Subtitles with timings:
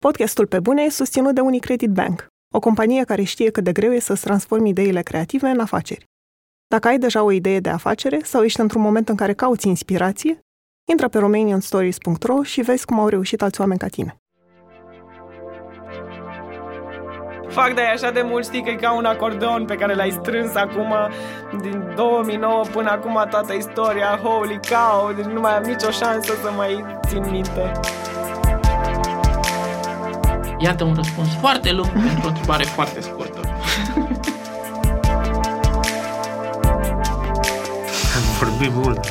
[0.00, 3.92] Podcastul Pe Bune e susținut de Unicredit Bank, o companie care știe cât de greu
[3.92, 6.04] e să-ți transformi ideile creative în afaceri.
[6.66, 10.38] Dacă ai deja o idee de afacere sau ești într-un moment în care cauți inspirație,
[10.90, 14.16] intră pe romanianstories.ro și vezi cum au reușit alți oameni ca tine.
[17.48, 20.54] Fac de așa de mult, știi că e ca un acordeon pe care l-ai strâns
[20.54, 20.94] acum
[21.60, 26.50] din 2009 până acum toată istoria, holy cow, deci nu mai am nicio șansă să
[26.56, 27.80] mai țin minte.
[30.60, 33.40] Iată un răspuns foarte lung pentru o întrebare foarte scurtă.
[38.16, 39.04] Am vorbit mult.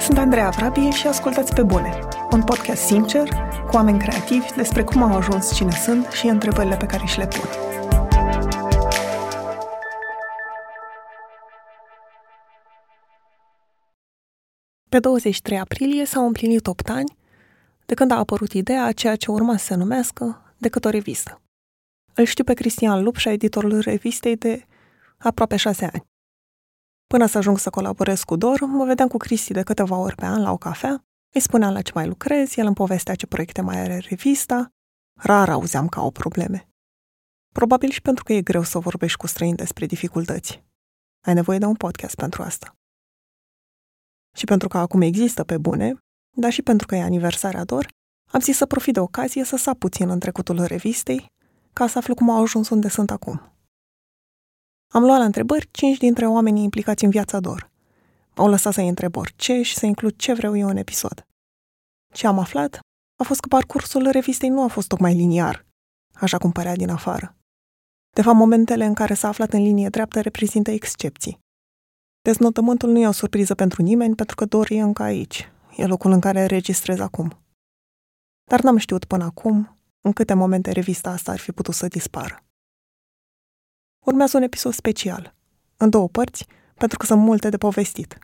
[0.00, 1.98] Sunt Andreea Vrabie și ascultați Pe Bune,
[2.30, 3.28] un podcast sincer,
[3.66, 7.26] cu oameni creativi despre cum au ajuns cine sunt și întrebările pe care și le
[7.26, 7.48] pun.
[14.88, 17.16] Pe 23 aprilie s-au împlinit 8 ani
[17.86, 21.40] de când a apărut ideea a ceea ce urma să se numească decât o revistă.
[22.14, 24.66] Îl știu pe Cristian Lupșa, editorul revistei, de
[25.18, 26.06] aproape șase ani.
[27.06, 30.24] Până să ajung să colaborez cu Dor, mă vedeam cu Cristi de câteva ori pe
[30.24, 33.60] an la o cafea, îi spuneam la ce mai lucrez, el îmi povestea ce proiecte
[33.60, 34.72] mai are revista,
[35.20, 36.68] rar auzeam că au probleme.
[37.52, 40.64] Probabil și pentru că e greu să vorbești cu străini despre dificultăți.
[41.26, 42.76] Ai nevoie de un podcast pentru asta.
[44.36, 46.05] Și pentru că acum există pe bune,
[46.36, 47.88] dar și pentru că e aniversarea Dor,
[48.32, 51.26] am zis să profit de ocazie să sap puțin în trecutul revistei,
[51.72, 53.52] ca să aflu cum au ajuns unde sunt acum.
[54.92, 57.70] Am luat la întrebări cinci dintre oamenii implicați în viața Dor.
[58.36, 61.26] M-au lăsat să-i întreb orice și să includ ce vreau eu în episod.
[62.14, 62.78] Ce am aflat
[63.16, 65.66] a fost că parcursul revistei nu a fost tocmai liniar,
[66.14, 67.36] așa cum părea din afară.
[68.10, 71.38] De fapt, momentele în care s-a aflat în linie dreaptă reprezintă excepții.
[72.22, 76.10] Deznotământul nu e o surpriză pentru nimeni, pentru că Dor e încă aici, E locul
[76.10, 77.44] în care registrez acum.
[78.44, 82.44] Dar n-am știut până acum în câte momente revista asta ar fi putut să dispară.
[84.04, 85.34] Urmează un episod special,
[85.76, 88.18] în două părți, pentru că sunt multe de povestit.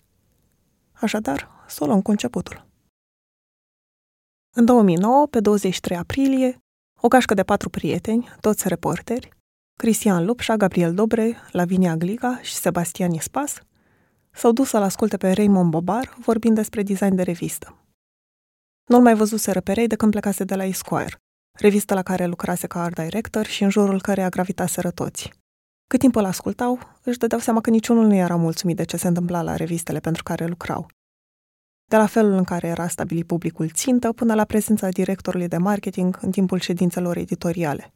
[0.93, 2.66] Așadar, să o luăm cu începutul.
[4.55, 6.59] În 2009, pe 23 aprilie,
[7.00, 9.28] o gașcă de patru prieteni, toți reporteri,
[9.78, 13.59] Cristian Lupșa, Gabriel Dobre, Lavinia Gliga și Sebastian Ispas,
[14.32, 17.76] s-au dus să-l asculte pe Raymond Bobar vorbind despre design de revistă.
[18.84, 21.16] Nu-l mai văzuseră pe Ray de când plecase de la Esquire,
[21.53, 25.32] revistă la care lucrase ca art director și în jurul căreia gravitaseră toți.
[25.87, 29.09] Cât timp îl ascultau, își dădeau seama că niciunul nu era mulțumit de ce se
[29.09, 30.87] întâmpla la revistele pentru care lucrau.
[31.84, 36.19] De la felul în care era stabilit publicul țintă până la prezența directorului de marketing
[36.20, 37.93] în timpul ședințelor editoriale.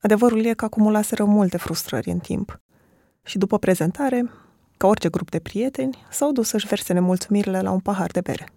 [0.00, 2.60] Adevărul e că acumulaseră multe frustrări în timp.
[3.22, 4.30] Și după prezentare,
[4.78, 8.48] ca orice grup de prieteni, s-au dus să-și verse nemulțumirile la un pahar de bere.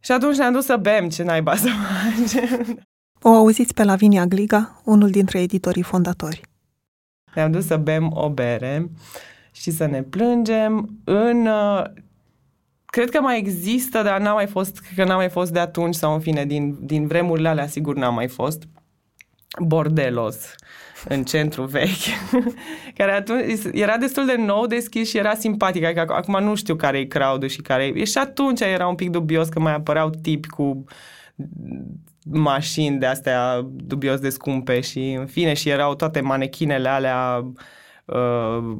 [0.00, 2.84] Și atunci ne-am dus să bem, ce naiba să facem.
[3.22, 6.40] O auziți pe Lavinia Gliga, unul dintre editorii fondatori.
[7.34, 8.90] Ne-am dus să bem o bere
[9.50, 11.46] și să ne plângem în...
[11.46, 11.84] Uh,
[12.86, 15.94] cred că mai există, dar n-a mai fost, cred că n-a mai fost de atunci
[15.94, 18.62] sau în fine, din, din vremurile alea, sigur n-a mai fost.
[19.58, 20.54] Bordelos
[21.08, 22.32] în centru vechi,
[22.98, 25.84] care atunci era destul de nou deschis și era simpatic.
[25.84, 28.04] Adică acum nu știu care e crowd și care e.
[28.04, 30.84] Și atunci era un pic dubios că mai apăreau tipi cu
[32.32, 37.52] mașini de astea dubios de scumpe și în fine și erau toate manechinele alea
[38.04, 38.76] uh,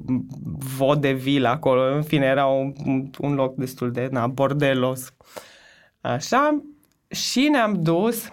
[0.76, 1.94] vodevil acolo.
[1.94, 2.72] În fine, era un,
[3.18, 5.14] un loc destul de na, bordelos.
[6.00, 6.62] Așa.
[7.08, 8.32] Și ne-am dus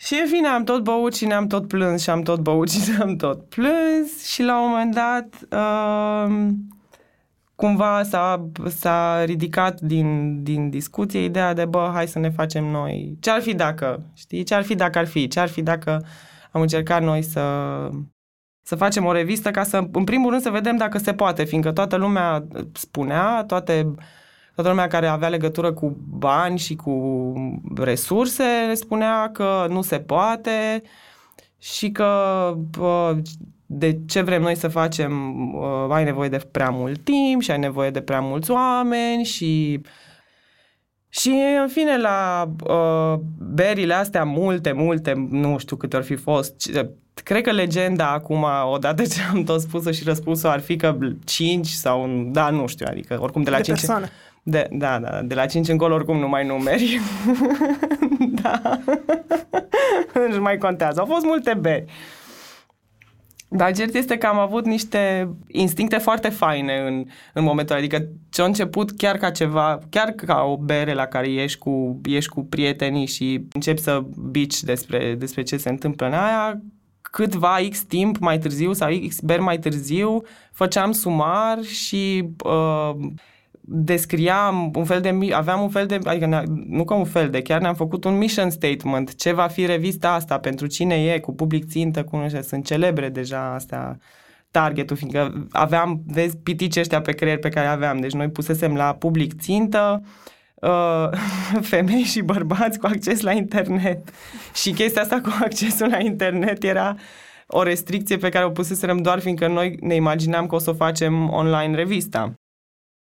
[0.00, 2.78] și în fine am tot băut și ne-am tot plâns și am tot băut și
[2.90, 6.48] ne-am tot plâns și la un moment dat uh,
[7.54, 13.16] cumva s-a, s-a ridicat din, din discuție ideea de bă, hai să ne facem noi.
[13.20, 14.42] Ce-ar fi dacă, știi?
[14.42, 15.28] Ce-ar fi dacă ar fi?
[15.28, 16.04] Ce-ar fi dacă
[16.50, 17.42] am încercat noi să,
[18.62, 21.72] să facem o revistă ca să, în primul rând, să vedem dacă se poate, fiindcă
[21.72, 24.02] toată lumea spunea, toate uh,
[24.62, 27.32] toată lumea care avea legătură cu bani și cu
[27.76, 30.82] resurse spunea că nu se poate
[31.58, 32.54] și că
[33.66, 35.12] de ce vrem noi să facem,
[35.90, 39.80] ai nevoie de prea mult timp și ai nevoie de prea mulți oameni și
[41.08, 46.70] și, în fine, la uh, berile astea multe, multe, nu știu câte ori fi fost,
[47.22, 51.66] cred că legenda acum, odată ce am tot spus-o și răspunsul ar fi că 5
[51.66, 53.78] sau, da, nu știu, adică oricum de la de 5...
[53.78, 54.10] Persoane.
[54.50, 57.00] De, da, da, de la 5 încolo oricum nu mai numeri.
[58.42, 58.60] da.
[60.34, 61.00] nu mai contează.
[61.00, 61.84] Au fost multe beri.
[63.48, 67.84] Dar cert este că am avut niște instincte foarte faine în, în momentul ăla.
[67.84, 72.00] Adică ce a început chiar ca ceva, chiar ca o bere la care ieși cu,
[72.04, 76.60] ieși cu prietenii și începi să bici despre, despre ce se întâmplă în aia,
[77.00, 80.22] câtva X timp mai târziu sau X beri mai târziu,
[80.52, 82.94] făceam sumar și uh,
[83.70, 87.60] descriam un fel de, aveam un fel de, adică nu ca un fel de, chiar
[87.60, 91.66] ne-am făcut un mission statement, ce va fi revista asta, pentru cine e, cu public
[91.66, 93.98] țintă, cu nu știu, sunt celebre deja astea,
[94.50, 98.94] targetul, fiindcă aveam, vezi, pitici ăștia pe creier pe care aveam, deci noi pusesem la
[98.94, 100.02] public țintă,
[100.54, 101.08] uh,
[101.70, 104.08] femei și bărbați cu acces la internet
[104.54, 106.96] și chestia asta cu accesul la internet era
[107.46, 110.74] o restricție pe care o puseserăm doar fiindcă noi ne imaginam că o să o
[110.74, 112.32] facem online revista.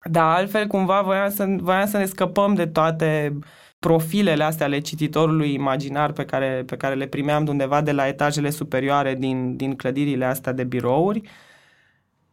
[0.04, 3.38] Dar altfel, cumva, voiam să, voiam să ne scăpăm de toate
[3.78, 8.06] profilele astea ale cititorului imaginar pe care, pe care le primeam de undeva de la
[8.06, 11.20] etajele superioare din, din clădirile astea de birouri.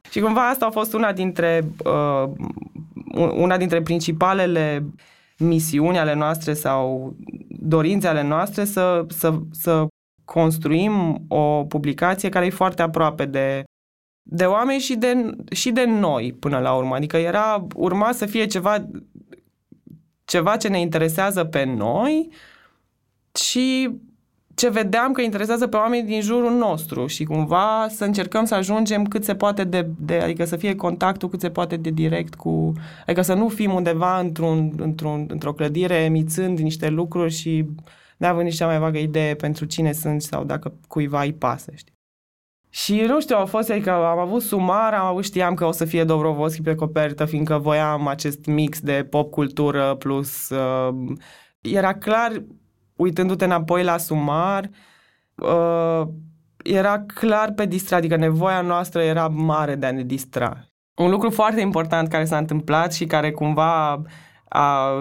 [0.09, 2.29] Și cumva asta a fost una dintre, uh,
[3.35, 4.85] una dintre principalele
[5.37, 7.15] misiuni ale noastre sau
[7.49, 9.87] dorințe ale noastre să, să, să
[10.25, 13.63] construim o publicație care e foarte aproape de
[14.27, 16.95] de oameni și de, și de noi până la urmă.
[16.95, 18.89] Adică era, urma să fie ceva,
[20.25, 22.29] ceva ce ne interesează pe noi
[23.33, 23.89] și
[24.55, 29.05] ce vedeam că interesează pe oamenii din jurul nostru și cumva să încercăm să ajungem
[29.05, 32.73] cât se poate de, de adică să fie contactul cât se poate de direct cu,
[33.01, 37.65] adică să nu fim undeva într-un, într-un, într-o clădire emițând niște lucruri și
[38.17, 41.94] neavând nici cea mai vagă idee pentru cine sunt sau dacă cuiva îi pasă, știi.
[42.75, 45.85] Și nu știu, au fost, adică am avut sumar, am avut, știam că o să
[45.85, 50.49] fie Dobrovolski pe copertă, fiindcă voiam acest mix de pop cultură plus...
[50.49, 50.95] Uh,
[51.61, 52.43] era clar,
[52.95, 54.69] uitându-te înapoi la sumar,
[55.35, 56.07] uh,
[56.63, 60.67] era clar pe distra, adică nevoia noastră era mare de a ne distra.
[60.95, 64.01] Un lucru foarte important care s-a întâmplat și care cumva
[64.49, 64.91] a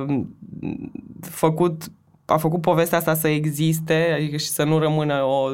[1.21, 1.83] făcut
[2.27, 5.49] a făcut povestea asta să existe adică și să nu rămână o,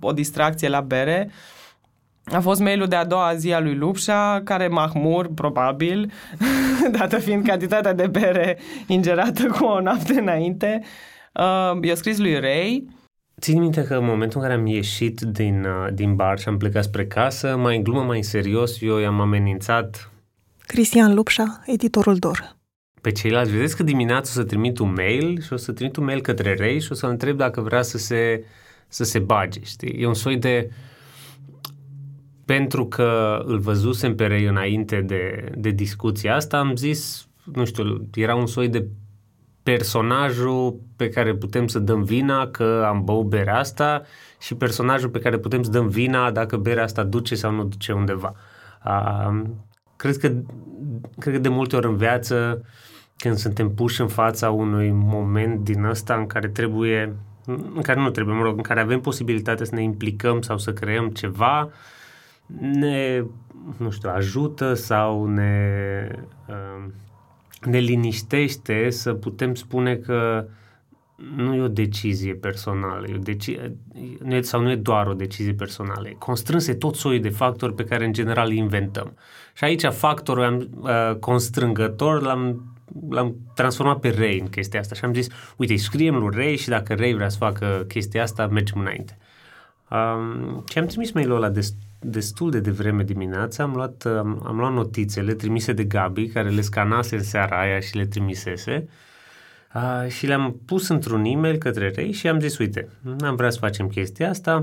[0.00, 1.30] o distracție la bere,
[2.32, 6.12] a fost mailul de a doua zi a lui Lupșa, care Mahmur, probabil,
[6.98, 10.82] dată fiind cantitatea de bere ingerată cu o noapte înainte,
[11.32, 12.86] uh, i-a scris lui Ray.
[13.40, 16.56] Țin minte că în momentul în care am ieșit din, uh, din bar și am
[16.56, 20.10] plecat spre casă, mai în glumă, mai în serios, eu i-am amenințat
[20.66, 22.56] Cristian Lupșa, editorul Dor.
[23.00, 26.04] Pe ceilalți, vedeți că dimineața o să trimit un mail și o să trimit un
[26.04, 28.44] mail către Ray și o să întreb dacă vrea să se,
[28.88, 29.96] să se bage, știi?
[30.00, 30.70] E un soi de
[32.46, 38.08] pentru că îl văzusem pe Ray înainte de, de discuția asta, am zis, nu știu,
[38.14, 38.86] era un soi de
[39.62, 44.02] personajul pe care putem să dăm vina că am băut berea asta
[44.40, 47.92] și personajul pe care putem să dăm vina dacă berea asta duce sau nu duce
[47.92, 48.34] undeva.
[48.84, 49.42] Uh,
[49.96, 50.32] cred, că,
[51.18, 52.64] cred că de multe ori în viață,
[53.16, 57.16] când suntem puși în fața unui moment din ăsta în care trebuie,
[57.74, 60.72] în care nu trebuie, mă rog, în care avem posibilitatea să ne implicăm sau să
[60.72, 61.72] creăm ceva, uh,
[62.60, 63.24] ne,
[63.76, 66.08] nu știu, ajută sau ne,
[66.48, 66.84] uh,
[67.62, 70.46] ne liniștește să putem spune că
[71.36, 73.60] nu e o decizie personală, e o deci-
[74.22, 77.74] nu e, sau nu e doar o decizie personală, e constrânse tot soiul de factori
[77.74, 79.16] pe care în general îi inventăm.
[79.54, 82.74] Și aici factorul uh, constrângător l-am,
[83.10, 86.68] l-am transformat pe Ray în chestia asta și am zis, uite, scriem lui Ray și
[86.68, 89.18] dacă Ray vrea să facă chestia asta, mergem înainte.
[89.90, 91.68] Um, și am trimis mail-ul ăla de,
[92.00, 96.60] destul de devreme dimineața, am luat, am, am luat notițele trimise de Gabi, care le
[96.60, 98.88] scanase în seara aia și le trimisese,
[99.74, 102.88] uh, și le-am pus într-un e-mail către Rei și am zis, uite,
[103.20, 104.62] am vrea să facem chestia asta,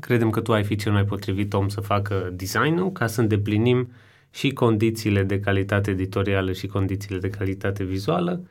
[0.00, 3.92] credem că tu ai fi cel mai potrivit om să facă designul ca să îndeplinim
[4.30, 8.48] și condițiile de calitate editorială și condițiile de calitate vizuală.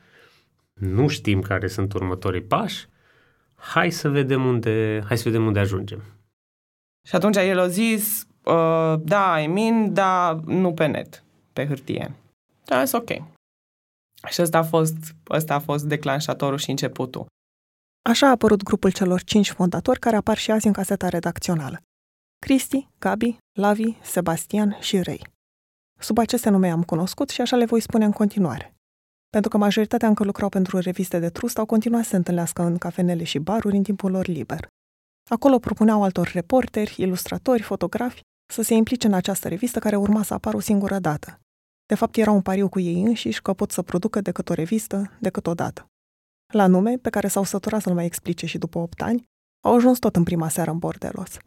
[0.73, 2.87] Nu știm care sunt următorii pași,
[3.63, 6.03] hai să vedem unde, hai să vedem unde ajungem.
[7.07, 12.13] Și atunci el a zis, uh, da, I mean, dar nu pe net, pe hârtie.
[12.65, 13.09] Da, e ok.
[14.29, 14.95] Și ăsta a fost,
[15.29, 17.25] ăsta a fost declanșatorul și începutul.
[18.09, 21.77] Așa a apărut grupul celor cinci fondatori care apar și azi în caseta redacțională.
[22.39, 25.27] Cristi, Gabi, Lavi, Sebastian și Rei.
[25.99, 28.72] Sub aceste nume am cunoscut și așa le voi spune în continuare.
[29.33, 32.77] Pentru că majoritatea încă lucrau pentru reviste de trust, au continuat să se întâlnească în
[32.77, 34.67] cafenele și baruri în timpul lor liber.
[35.29, 38.21] Acolo propuneau altor reporteri, ilustratori, fotografi
[38.53, 41.39] să se implice în această revistă care urma să apară o singură dată.
[41.85, 45.11] De fapt, era un pariu cu ei înșiși că pot să producă decât o revistă,
[45.19, 45.85] decât o dată.
[46.53, 49.23] La nume, pe care s-au săturat să-l mai explice și după opt ani,
[49.65, 51.37] au ajuns tot în prima seară în Bordelos.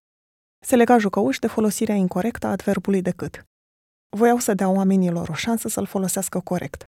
[0.64, 3.43] Se lega jucăuși de folosirea incorrectă a adverbului decât.
[4.16, 6.85] Voiau să dea oamenilor o șansă să-l folosească corect.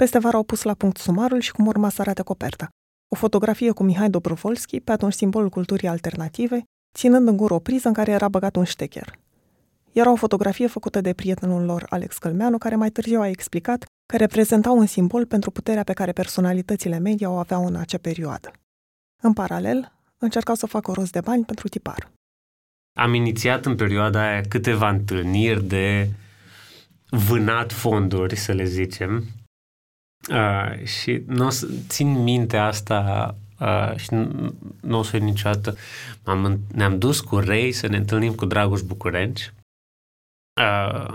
[0.00, 2.68] Peste vară au pus la punct sumarul și cum urma să arate coperta.
[3.08, 6.62] O fotografie cu Mihai Dobrovolski, pe atunci simbolul culturii alternative,
[6.94, 9.18] ținând în gură o priză în care era băgat un ștecher.
[9.92, 14.16] Era o fotografie făcută de prietenul lor, Alex Călmeanu, care mai târziu a explicat că
[14.16, 18.50] reprezentau un simbol pentru puterea pe care personalitățile media o aveau în acea perioadă.
[19.22, 22.10] În paralel, încercau să facă rost de bani pentru tipar.
[22.98, 26.10] Am inițiat în perioada aia câteva întâlniri de
[27.10, 29.24] vânat fonduri, să le zicem,
[30.28, 35.76] uh, și nu o să țin minte asta uh, și nu, nu o să niciodată.
[36.24, 39.52] am ne-am dus cu Rei să ne întâlnim cu Dragoș Bucurenci,
[40.60, 41.14] uh,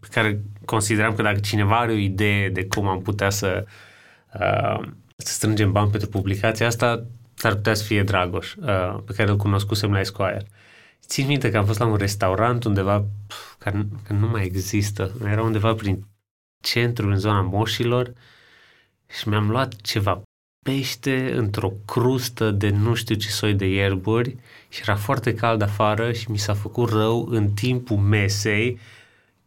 [0.00, 3.66] pe care consideram că dacă cineva are o idee de cum am putea să,
[4.34, 9.30] uh, să strângem bani pentru publicația asta, s-ar putea să fie Dragoș, uh, pe care
[9.30, 10.46] îl cunoscusem la Esquire.
[11.06, 13.04] Țin minte că am fost la un restaurant undeva
[13.58, 15.12] care, care nu mai există.
[15.24, 16.06] Era undeva prin
[16.66, 18.12] centru, în zona moșilor
[19.18, 20.22] și mi-am luat ceva
[20.64, 24.36] pește într-o crustă de nu știu ce soi de ierburi
[24.68, 28.78] și era foarte cald afară și mi s-a făcut rău în timpul mesei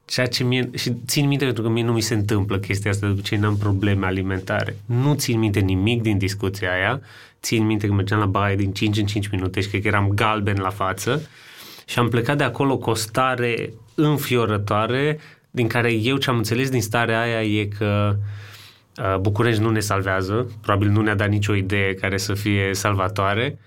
[0.10, 3.08] Ceea ce mie, și țin minte pentru că mie nu mi se întâmplă chestia asta,
[3.08, 4.76] după ce n-am probleme alimentare.
[4.86, 7.02] Nu țin minte nimic din discuția aia,
[7.42, 10.58] țin minte că mergeam la baie din 5 în 5 minute și că eram galben
[10.58, 11.30] la față
[11.86, 15.20] și am plecat de acolo cu o stare înfiorătoare,
[15.52, 18.16] din care eu ce am înțeles din starea aia e că
[18.98, 23.60] uh, București nu ne salvează, probabil nu ne-a dat nicio idee care să fie salvatoare,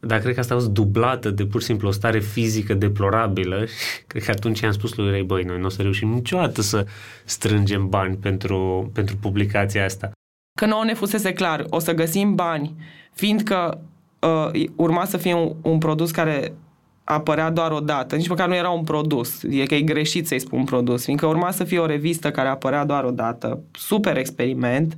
[0.00, 3.64] dar cred că asta a fost dublată de pur și simplu o stare fizică deplorabilă.
[3.64, 6.62] Și cred că atunci i-am spus lui Ray, băi, noi nu o să reușim niciodată
[6.62, 6.86] să
[7.24, 10.10] strângem bani pentru, pentru publicația asta.
[10.58, 12.74] Că nouă ne fusese clar, o să găsim bani,
[13.14, 13.80] fiindcă
[14.20, 16.52] uh, urma să fie un, un produs care
[17.12, 20.38] apărea doar o dată, nici măcar nu era un produs, e că e greșit să-i
[20.38, 24.96] spun produs, fiindcă urma să fie o revistă care apărea doar o dată, super experiment,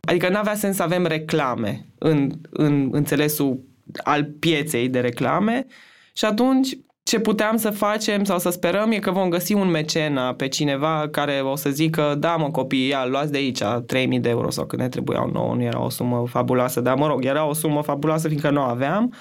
[0.00, 3.60] adică n-avea sens să avem reclame în, în înțelesul
[4.04, 5.66] al pieței de reclame.
[6.12, 10.34] Și atunci ce puteam să facem sau să sperăm e că vom găsi un mecena
[10.34, 14.28] pe cineva care o să zică da mă copii, ia, luați de aici 3000 de
[14.28, 17.46] euro sau cât ne trebuiau nouă, nu era o sumă fabuloasă, dar mă rog, era
[17.46, 19.12] o sumă fabuloasă fiindcă nu aveam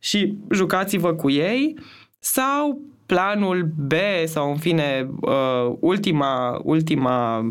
[0.00, 1.78] și jucați-vă cu ei
[2.18, 3.92] sau planul B
[4.24, 7.50] sau în fine uh, ultima, ultima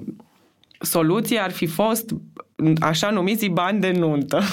[0.79, 2.09] soluție ar fi fost
[2.79, 4.41] așa numiți bani de nuntă.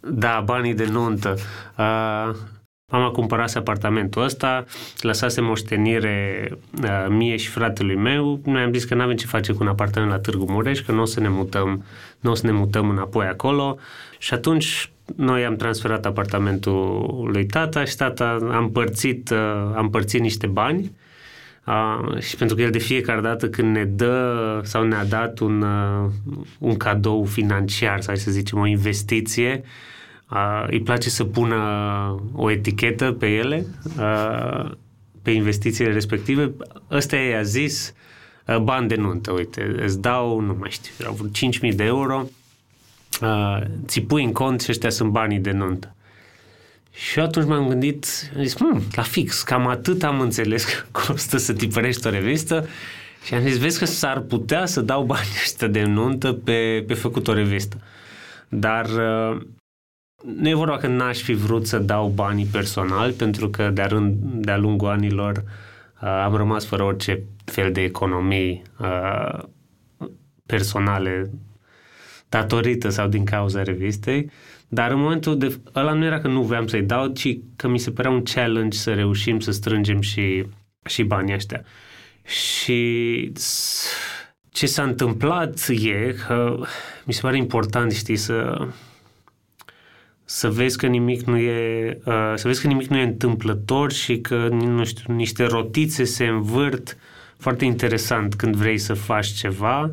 [0.00, 1.34] Da, banii de nuntă.
[1.78, 2.30] Uh,
[2.92, 4.64] mama cumpărase apartamentul ăsta,
[5.00, 6.48] lăsase moștenire
[6.82, 8.40] uh, mie și fratelui meu.
[8.44, 10.92] Noi am zis că nu avem ce face cu un apartament la Târgu Mureș, că
[10.92, 11.84] nu o să ne mutăm,
[12.20, 13.78] nu o să ne mutăm înapoi acolo.
[14.18, 19.38] Și atunci noi am transferat apartamentul lui tata și tata a împărțit, uh,
[19.74, 20.92] a împărțit niște bani
[21.66, 25.62] Uh, și pentru că el de fiecare dată când ne dă sau ne-a dat un,
[25.62, 26.10] uh,
[26.58, 29.62] un cadou financiar sau să zicem o investiție,
[30.30, 31.56] uh, îi place să pună
[32.32, 33.66] o etichetă pe ele,
[33.98, 34.70] uh,
[35.22, 36.52] pe investițiile respective.
[36.90, 37.94] Ăsta i-a zis
[38.46, 41.16] uh, bani de nuntă, uite, îți dau, nu mai știu, erau
[41.70, 42.28] 5.000 de euro,
[43.22, 45.94] uh, ți pui în cont și ăștia sunt banii de nuntă.
[46.90, 48.06] Și atunci m-am gândit,
[48.36, 52.66] am zis, hm, la fix, cam atât am înțeles că costă să tipărești o revistă
[53.24, 56.94] și am zis, vezi că s-ar putea să dau banii ăștia de nuntă pe, pe
[56.94, 57.76] făcut o revistă.
[58.48, 59.40] Dar uh,
[60.36, 64.14] nu e vorba că n-aș fi vrut să dau banii personal, pentru că de-a, rând,
[64.22, 65.44] de-a lungul anilor
[66.02, 69.38] uh, am rămas fără orice fel de economii uh,
[70.46, 71.30] personale
[72.34, 74.30] datorită sau din cauza revistei.
[74.68, 75.60] Dar în momentul de...
[75.74, 78.78] ăla nu era că nu voiam să-i dau, ci că mi se părea un challenge
[78.78, 80.46] să reușim să strângem și,
[80.84, 81.64] și banii ăștia.
[82.24, 83.32] Și
[84.50, 86.58] ce s-a întâmplat e că
[87.04, 88.68] mi se pare important, știi, să
[90.24, 94.20] să vezi că nimic nu e uh, să vezi că nimic nu e întâmplător și
[94.20, 96.96] că, nu știu, niște rotițe se învârt
[97.38, 99.92] foarte interesant când vrei să faci ceva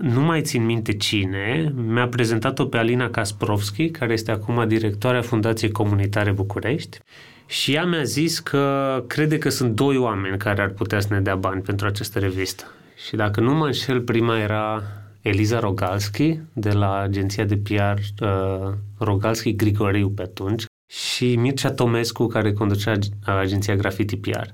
[0.00, 5.70] nu mai țin minte cine, mi-a prezentat-o pe Alina Kasprovski, care este acum directoarea Fundației
[5.70, 6.98] Comunitare București,
[7.46, 11.20] și ea mi-a zis că crede că sunt doi oameni care ar putea să ne
[11.20, 12.64] dea bani pentru această revistă.
[13.06, 14.82] Și dacă nu mă înșel, prima era
[15.20, 22.26] Eliza Rogalski, de la agenția de PR uh, Rogalski Grigoriu pe atunci, și Mircea Tomescu,
[22.26, 24.46] care conducea agenția Graffiti PR.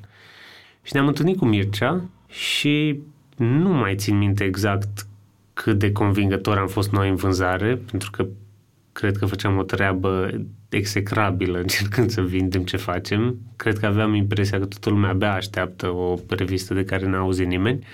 [0.83, 3.01] Și ne-am întâlnit cu Mircea și
[3.37, 5.07] nu mai țin minte exact
[5.63, 8.27] cât de convingător am fost noi în vânzare, pentru că
[8.93, 10.31] cred că făceam o treabă
[10.69, 13.39] execrabilă încercând să vindem ce facem.
[13.57, 17.47] Cred că aveam impresia că toată lumea abia așteaptă o revistă de care n-a auzit
[17.47, 17.87] nimeni.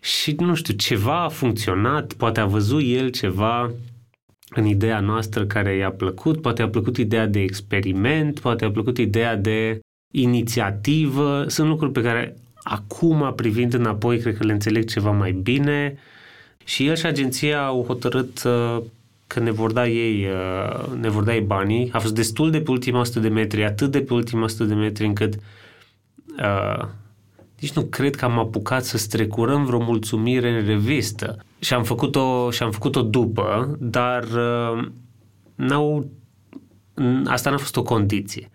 [0.00, 3.70] Și, nu știu, ceva a funcționat, poate a văzut el ceva
[4.50, 8.98] în ideea noastră care i-a plăcut, poate a plăcut ideea de experiment, poate a plăcut
[8.98, 9.80] ideea de
[10.12, 11.44] inițiativă.
[11.48, 15.98] Sunt lucruri pe care acum, privind înapoi, cred că le înțeleg ceva mai bine.
[16.70, 18.82] Și el și agenția au hotărât uh,
[19.26, 21.90] că ne vor da ei, uh, ne vor da ei banii.
[21.92, 24.74] A fost destul de pe ultima 100 de metri, atât de pe ultima 100 de
[24.74, 25.34] metri încât
[26.38, 26.88] uh,
[27.60, 31.44] nici nu cred că am apucat să strecurăm vreo mulțumire în revistă.
[31.58, 34.88] Și am făcut-o, și am făcut-o după, dar uh,
[35.54, 36.10] n-au,
[37.24, 38.50] asta n-a fost o condiție.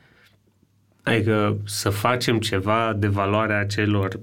[1.03, 4.19] Adică să facem ceva de valoarea celor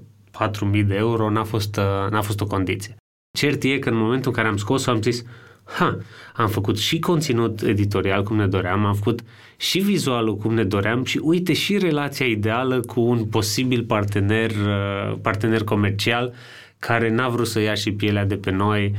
[0.73, 2.95] 4.000 de euro n-a fost, uh, n-a fost o condiție.
[3.37, 5.23] Cert e că în momentul în care am scos-o am zis,
[5.63, 5.97] ha,
[6.33, 9.21] am făcut și conținut editorial cum ne doream, am făcut
[9.57, 15.17] și vizualul cum ne doream și uite și relația ideală cu un posibil partener, uh,
[15.21, 16.33] partener comercial
[16.79, 18.95] care n-a vrut să ia și pielea de pe noi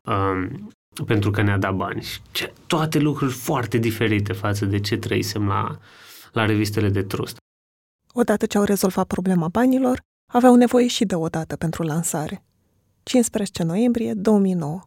[0.00, 0.68] um,
[1.06, 2.06] pentru că ne-a dat bani.
[2.30, 5.78] Ce, toate lucruri foarte diferite față de ce trăisem la,
[6.32, 7.36] la revistele de trust.
[8.12, 10.00] Odată ce au rezolvat problema banilor,
[10.32, 12.42] aveau nevoie și de o dată pentru lansare.
[13.02, 14.80] 15 noiembrie 2009.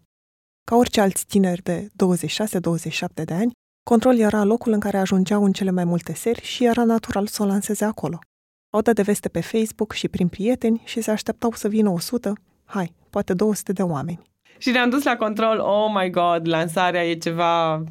[0.63, 3.51] Ca orice alți tineri de 26-27 de ani,
[3.89, 7.43] Control era locul în care ajungeau în cele mai multe seri și era natural să
[7.43, 8.19] o lanseze acolo.
[8.73, 12.33] Au dat de veste pe Facebook și prin prieteni și se așteptau să vină 100,
[12.65, 14.21] hai, poate 200 de oameni.
[14.57, 17.83] Și ne-am dus la control, oh my god, lansarea e ceva...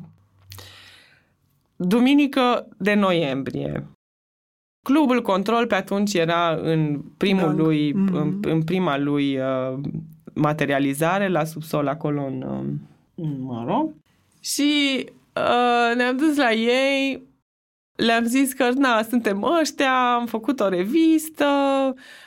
[1.76, 3.88] Duminică de noiembrie.
[4.86, 7.58] Clubul Control pe atunci era în primul Gang.
[7.58, 8.14] lui, Mhm.
[8.14, 9.78] în, în prima lui uh,
[10.34, 12.64] materializare la subsol acolo în, uh,
[13.14, 13.90] în Maro.
[14.40, 17.22] Și uh, ne-am dus la ei,
[17.96, 21.44] le-am zis că, na, suntem ăștia, am făcut o revistă,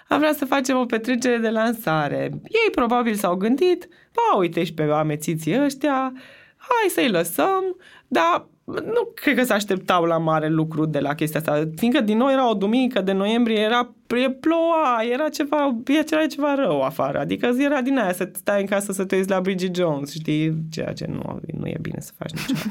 [0.08, 2.30] am vrea să facem o petrecere de lansare.
[2.44, 6.14] Ei probabil s-au gândit, ba, uite și pe amețiții ăștia,
[6.58, 7.64] hai să-i lăsăm,
[8.08, 12.18] dar nu cred că se așteptau la mare lucru de la chestia asta, fiindcă din
[12.18, 17.20] nou era o duminică de noiembrie, era e ploua, era ceva, era ceva rău afară,
[17.20, 20.58] adică era din aia să stai în casă să te uiți la Bridget Jones, știi,
[20.70, 22.70] ceea ce nu, nu e bine să faci niciodată.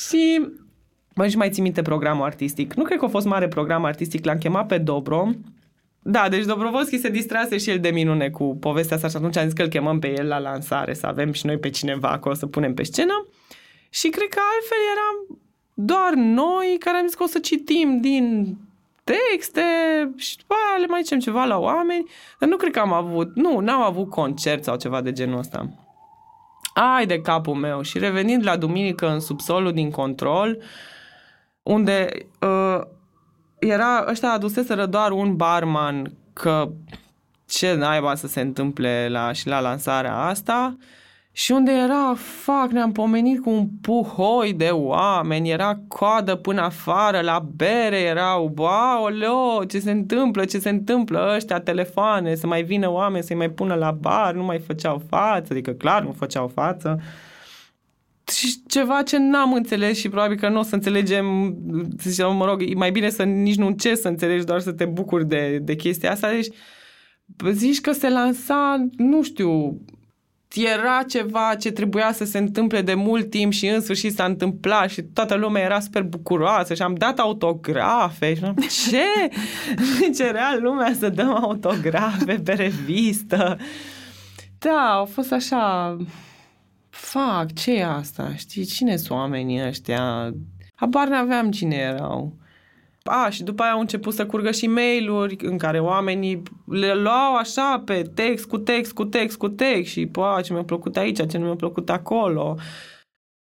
[0.08, 0.46] și
[1.14, 2.74] Mă, și mai țin minte programul artistic.
[2.74, 5.30] Nu cred că a fost mare program artistic, l-am chemat pe Dobro.
[6.08, 9.44] Da, deci Dobrovolski se distrase și el de minune cu povestea asta și atunci am
[9.44, 12.34] zis că îl chemăm pe el la lansare, să avem și noi pe cineva acolo
[12.34, 13.26] să punem pe scenă.
[13.88, 15.40] Și cred că altfel eram
[15.74, 18.56] doar noi care am zis că o să citim din
[19.04, 19.62] texte
[20.16, 23.34] și după aia le mai zicem ceva la oameni, dar nu cred că am avut,
[23.34, 25.68] nu, n-am avut concert sau ceva de genul ăsta.
[26.74, 30.62] Ai de capul meu și revenind la duminică în subsolul din control,
[31.62, 32.08] unde
[32.40, 32.80] uh,
[33.58, 36.68] era, ăștia aduseseră doar un barman că
[37.46, 40.76] ce naiba să se întâmple la, și la lansarea asta.
[41.32, 47.20] Și unde era, fac, ne-am pomenit cu un puhoi de oameni, era coadă până afară,
[47.20, 52.90] la bere erau, aoleo, ce se întâmplă, ce se întâmplă, ăștia telefoane, să mai vină
[52.90, 57.00] oameni să-i mai pună la bar, nu mai făceau față, adică clar nu făceau față.
[57.00, 57.25] și
[58.68, 61.56] ceva ce n-am înțeles și probabil că nu o să înțelegem,
[61.98, 64.72] să zicem, mă rog, e mai bine să nici nu încerci să înțelegi, doar să
[64.72, 66.30] te bucuri de, de chestia asta.
[66.30, 66.48] Deci
[67.52, 69.80] zici că se lansa, nu știu,
[70.54, 74.90] era ceva ce trebuia să se întâmple de mult timp și în sfârșit s-a întâmplat
[74.90, 78.54] și toată lumea era super bucuroasă și am dat autografe și am,
[78.90, 79.30] ce?
[80.16, 83.56] Cerea lumea să dăm autografe pe revistă.
[84.58, 85.96] Da, au fost așa
[87.00, 88.34] fac, ce e asta?
[88.34, 90.32] Știi, cine sunt oamenii ăștia?
[90.74, 92.38] Habar n-aveam cine erau.
[93.02, 97.34] A, și după aia au început să curgă și mail-uri în care oamenii le luau
[97.36, 101.28] așa pe text, cu text, cu text, cu text și, pă, ce mi-a plăcut aici,
[101.28, 102.56] ce nu mi-a plăcut acolo.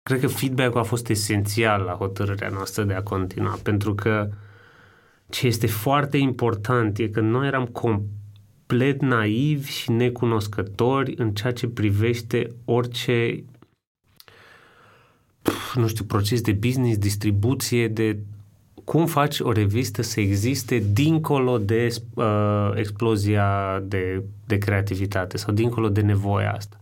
[0.04, 4.30] Cred că feedback-ul a fost esențial la hotărârea noastră de a continua, pentru că
[5.30, 7.65] ce este foarte important e că noi eram
[8.72, 13.44] complet naivi și necunoscători în ceea ce privește orice
[15.76, 18.20] nu știu, proces de business, distribuție, de
[18.84, 25.90] cum faci o revistă să existe dincolo de uh, explozia de, de creativitate sau dincolo
[25.90, 26.80] de nevoia asta.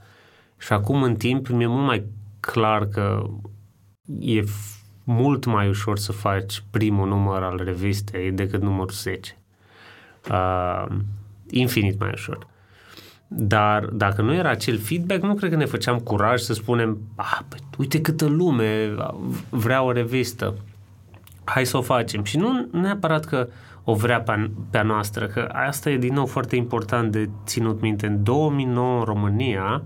[0.58, 2.04] Și acum, în timp, mi-e mult mai
[2.39, 3.30] clar că
[4.19, 9.38] e f- mult mai ușor să faci primul număr al revistei decât numărul 10.
[10.32, 10.86] Uh,
[11.51, 12.47] infinit mai ușor.
[13.27, 17.39] Dar dacă nu era acel feedback, nu cred că ne făceam curaj să spunem, ah,
[17.47, 18.95] păi, uite câtă lume
[19.49, 20.55] vrea o revistă,
[21.43, 22.23] hai să o facem.
[22.23, 23.47] Și nu neapărat că
[23.83, 27.81] o vrea pe, pe a noastră, că asta e din nou foarte important de ținut
[27.81, 28.07] minte.
[28.07, 29.83] În 2009 în România,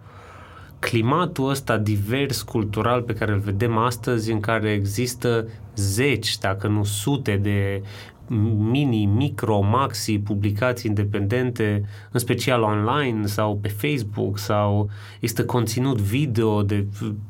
[0.80, 6.84] climatul ăsta divers cultural pe care îl vedem astăzi, în care există zeci, dacă nu
[6.84, 7.84] sute de
[8.28, 16.64] mini, micro, maxi publicații independente, în special online sau pe Facebook sau este conținut video
[16.64, 16.86] de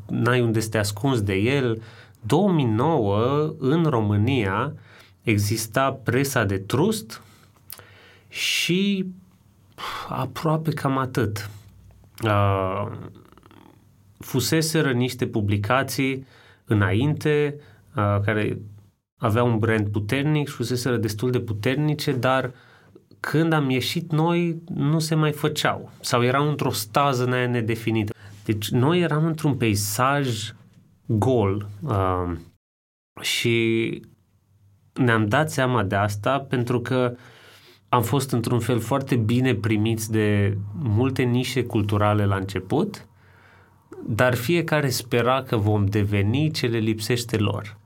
[0.09, 1.81] n-ai unde să te ascunzi de el.
[2.21, 4.73] 2009 în România
[5.21, 7.21] exista presa de trust
[8.29, 9.05] și
[10.09, 11.49] aproape cam atât.
[12.23, 12.87] Uh,
[14.17, 16.25] fuseseră niște publicații
[16.65, 17.55] înainte
[17.95, 18.57] uh, care
[19.23, 22.51] aveau un brand puternic și fuseseră destul de puternice, dar
[23.19, 28.13] când am ieșit noi nu se mai făceau sau erau într-o stază nedefinită.
[28.45, 30.51] Deci noi eram într-un peisaj
[31.05, 32.31] gol uh,
[33.21, 34.01] și
[34.93, 37.15] ne-am dat seama de asta pentru că
[37.89, 43.07] am fost într-un fel foarte bine primiți de multe nișe culturale la început,
[44.05, 47.81] dar fiecare spera că vom deveni ce le lipsește lor.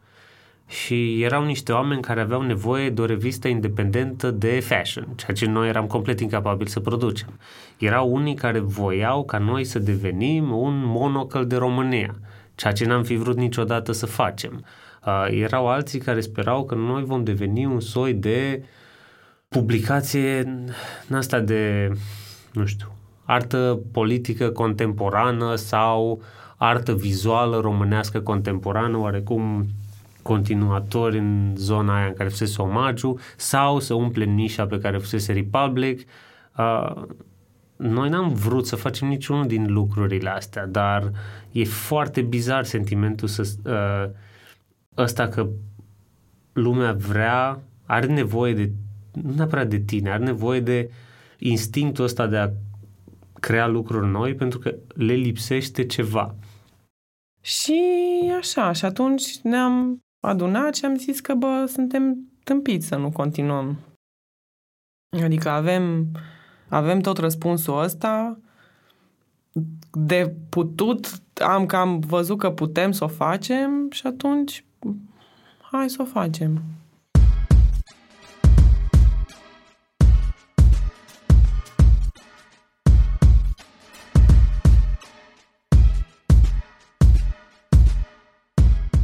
[0.68, 5.46] Și erau niște oameni care aveau nevoie de o revistă independentă de fashion, ceea ce
[5.46, 7.40] noi eram complet incapabili să producem.
[7.78, 12.16] Erau unii care voiau ca noi să devenim un monocle de România,
[12.56, 14.66] ceea ce n-am fi vrut niciodată să facem.
[15.06, 18.64] Uh, erau alții care sperau că noi vom deveni un soi de
[19.48, 20.40] publicație
[21.10, 21.92] în asta de,
[22.54, 22.88] nu știu,
[23.24, 26.22] artă politică contemporană sau
[26.58, 29.66] artă vizuală românească contemporană, oarecum
[30.28, 35.34] continuatori în zona aia în care fusese omagiu sau să umplem nișa pe care fusese
[35.34, 36.08] Republic.
[36.58, 37.04] Uh,
[37.76, 41.12] noi n-am vrut să facem niciunul din lucrurile astea, dar
[41.52, 44.12] e foarte bizar sentimentul să, uh,
[44.98, 45.48] ăsta că
[46.54, 48.72] lumea vrea, are nevoie de,
[49.12, 50.92] nu neapărat de tine, are nevoie de
[51.40, 52.50] instinctul ăsta de a
[53.40, 56.36] crea lucruri noi pentru că le lipsește ceva.
[57.42, 57.82] Și
[58.38, 63.78] așa, și atunci ne-am adunat și am zis că, bă, suntem tâmpiți să nu continuăm.
[65.24, 66.08] Adică avem,
[66.70, 68.40] avem tot răspunsul ăsta,
[69.92, 74.66] de putut, am cam văzut că putem să o facem și atunci
[75.72, 76.62] hai să o facem.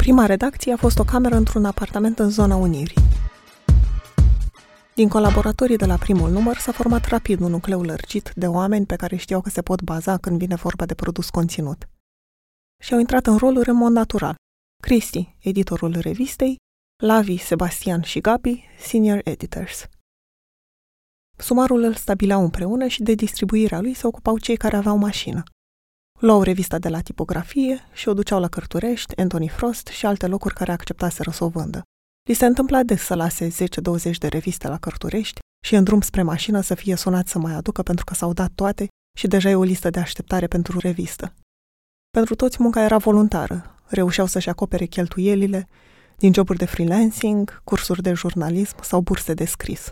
[0.03, 3.01] Prima redacție a fost o cameră într-un apartament în zona Unirii.
[4.95, 8.95] Din colaboratorii de la primul număr s-a format rapid un nucleu lărgit de oameni pe
[8.95, 11.89] care știau că se pot baza când vine vorba de produs conținut.
[12.81, 14.35] Și au intrat în roluri în mod natural.
[14.81, 16.55] Cristi, editorul revistei,
[17.03, 19.87] Lavi, Sebastian și Gabi, senior editors.
[21.37, 25.43] Sumarul îl stabileau împreună și de distribuirea lui se ocupau cei care aveau mașină.
[26.25, 30.53] Luau revista de la tipografie și o duceau la Cărturești, Anthony Frost și alte locuri
[30.53, 31.81] care acceptaseră să o vândă.
[32.27, 36.21] Li se întâmpla des să lase 10-20 de reviste la Cărturești și în drum spre
[36.21, 39.55] mașină să fie sunat să mai aducă pentru că s-au dat toate și deja e
[39.55, 41.33] o listă de așteptare pentru revistă.
[42.09, 45.67] Pentru toți munca era voluntară, reușeau să-și acopere cheltuielile
[46.17, 49.91] din joburi de freelancing, cursuri de jurnalism sau burse de scris.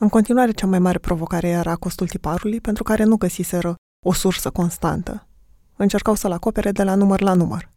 [0.00, 3.74] În continuare, cea mai mare provocare era costul tiparului, pentru care nu găsiseră
[4.06, 5.26] o sursă constantă
[5.76, 7.70] încercau să-l acopere de la număr la număr.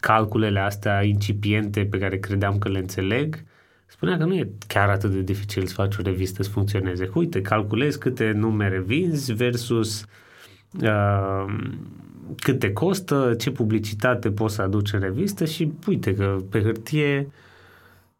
[0.00, 3.44] Calculele astea incipiente pe care credeam că le înțeleg,
[3.86, 7.10] spunea că nu e chiar atât de dificil să faci o revistă să funcționeze.
[7.14, 10.04] Uite, calculezi câte numere vinzi versus
[10.82, 11.44] uh,
[12.36, 17.30] cât te costă, ce publicitate poți să aduci în revistă și uite că pe hârtie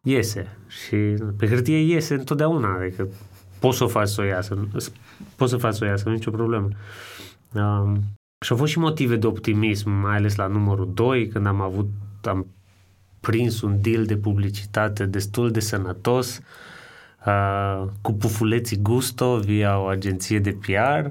[0.01, 0.57] iese.
[0.67, 0.95] Și
[1.37, 3.07] pe hârtie iese întotdeauna, adică
[3.59, 4.67] poți să o faci să o iasă,
[5.35, 6.67] poți să faci să o iasă, nicio problemă.
[7.53, 7.93] Uh,
[8.41, 11.89] și au fost și motive de optimism, mai ales la numărul 2, când am avut,
[12.23, 12.47] am
[13.19, 16.41] prins un deal de publicitate destul de sănătos
[17.25, 21.09] uh, cu pufuleții Gusto via o agenție de PR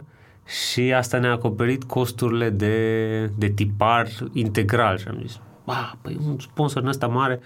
[0.51, 6.39] și asta ne-a acoperit costurile de, de tipar integral și am zis, ba, păi un
[6.39, 7.41] sponsor în ăsta mare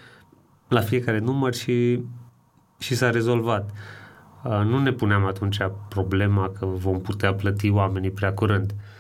[0.69, 2.01] la fiecare număr și,
[2.79, 3.71] și s-a rezolvat.
[4.45, 8.71] Uh, nu ne puneam atunci problema că vom putea plăti oamenii prea curând.
[8.71, 8.92] Uh,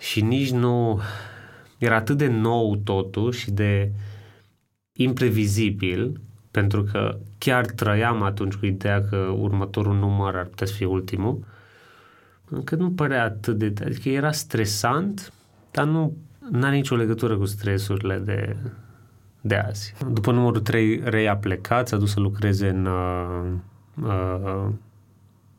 [0.00, 1.00] și nici nu
[1.78, 3.92] era atât de nou totul și de
[4.92, 10.86] imprevizibil, pentru că chiar trăiam atunci cu ideea că următorul număr ar putea să fie
[10.86, 11.44] ultimul,
[12.48, 13.84] încă nu părea atât de...
[13.84, 15.32] Adică era stresant,
[15.70, 16.16] dar nu
[16.62, 18.56] are nicio legătură cu stresurile de,
[19.40, 19.94] de azi.
[20.12, 23.52] După numărul 3, Rei a plecat, s-a dus să lucreze în uh,
[24.02, 24.68] uh,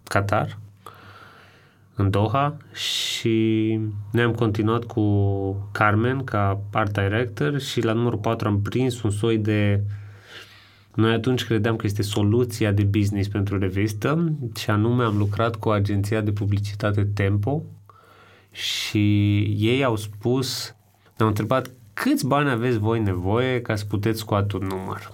[0.03, 0.57] Qatar,
[2.01, 3.79] în Doha și
[4.11, 9.11] ne am continuat cu Carmen ca art director și la numărul 4 am prins un
[9.11, 9.83] soi de
[10.95, 15.69] noi atunci credeam că este soluția de business pentru revistă și anume am lucrat cu
[15.69, 17.63] agenția de publicitate Tempo
[18.51, 20.75] și ei au spus,
[21.17, 25.11] ne-au întrebat câți bani aveți voi nevoie ca să puteți scoate un număr.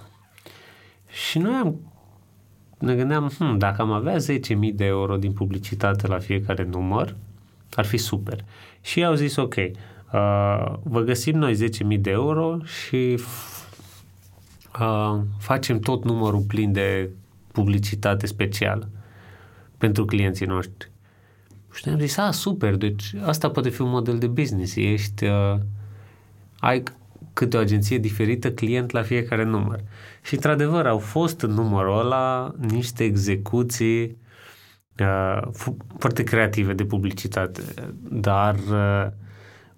[1.08, 1.87] Și noi am,
[2.78, 7.16] ne gândeam, hm, dacă am avea 10.000 de euro din publicitate la fiecare număr,
[7.74, 8.44] ar fi super.
[8.80, 13.20] Și ei au zis, ok, uh, vă găsim noi 10.000 de euro și
[14.80, 17.10] uh, facem tot numărul plin de
[17.52, 18.88] publicitate specială
[19.78, 20.90] pentru clienții noștri.
[21.74, 24.76] Și ne-am zis, a, super, deci asta poate fi un model de business.
[24.76, 25.54] Ești, uh,
[26.58, 26.82] ai
[27.38, 29.80] câte o agenție diferită, client la fiecare număr.
[30.22, 34.16] Și, într-adevăr, au fost în numărul ăla niște execuții
[34.98, 35.40] uh,
[35.98, 37.62] foarte creative de publicitate,
[38.10, 39.06] dar uh,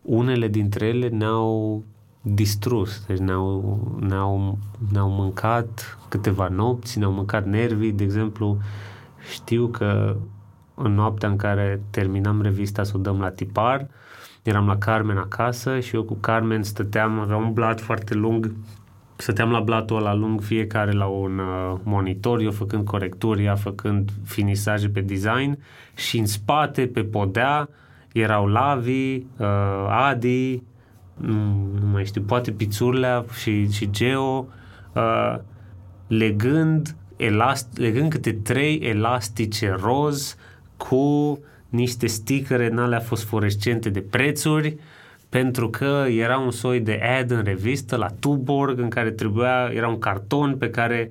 [0.02, 1.84] unele dintre ele ne-au
[2.20, 4.58] distrus, deci ne-au, ne-au,
[4.92, 8.58] ne-au mâncat câteva nopți, ne-au mâncat nervii, de exemplu,
[9.32, 10.16] știu că
[10.74, 13.88] în noaptea în care terminam revista să o dăm la tipar,
[14.42, 18.52] eram la Carmen acasă și eu cu Carmen stăteam, aveam un blat foarte lung,
[19.16, 24.10] stăteam la blatul ăla lung fiecare la un uh, monitor, eu făcând corecturi, ea făcând
[24.24, 25.58] finisaje pe design
[25.94, 27.68] și în spate, pe podea,
[28.12, 30.62] erau Lavi, uh, Adi,
[31.14, 31.34] nu,
[31.80, 34.48] nu mai știu, poate Pițurlea și, și Geo,
[34.94, 35.36] uh,
[36.06, 40.36] legând, elast, legând câte trei elastice roz
[40.76, 41.38] cu
[41.70, 44.76] niște sticăre în alea fosforescente de prețuri,
[45.28, 49.88] pentru că era un soi de ad în revistă la Tuborg în care trebuia, era
[49.88, 51.10] un carton pe care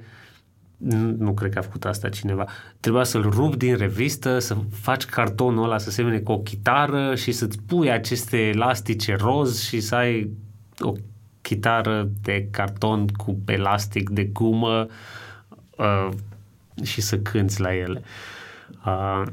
[0.78, 2.46] nu, nu cred că a făcut asta cineva.
[2.80, 7.32] Trebuia să-l rup din revistă, să faci cartonul ăla să semene cu o chitară și
[7.32, 10.30] să-ți pui aceste elastice roz și să ai
[10.80, 10.94] o
[11.42, 14.88] chitară de carton cu elastic de gumă
[15.78, 16.10] uh,
[16.84, 18.02] și să cânți la ele.
[18.86, 19.24] Uh,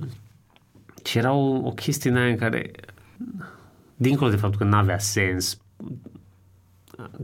[1.16, 2.70] și era o, o chestie în aia în care,
[3.94, 5.58] dincolo de faptul că nu avea sens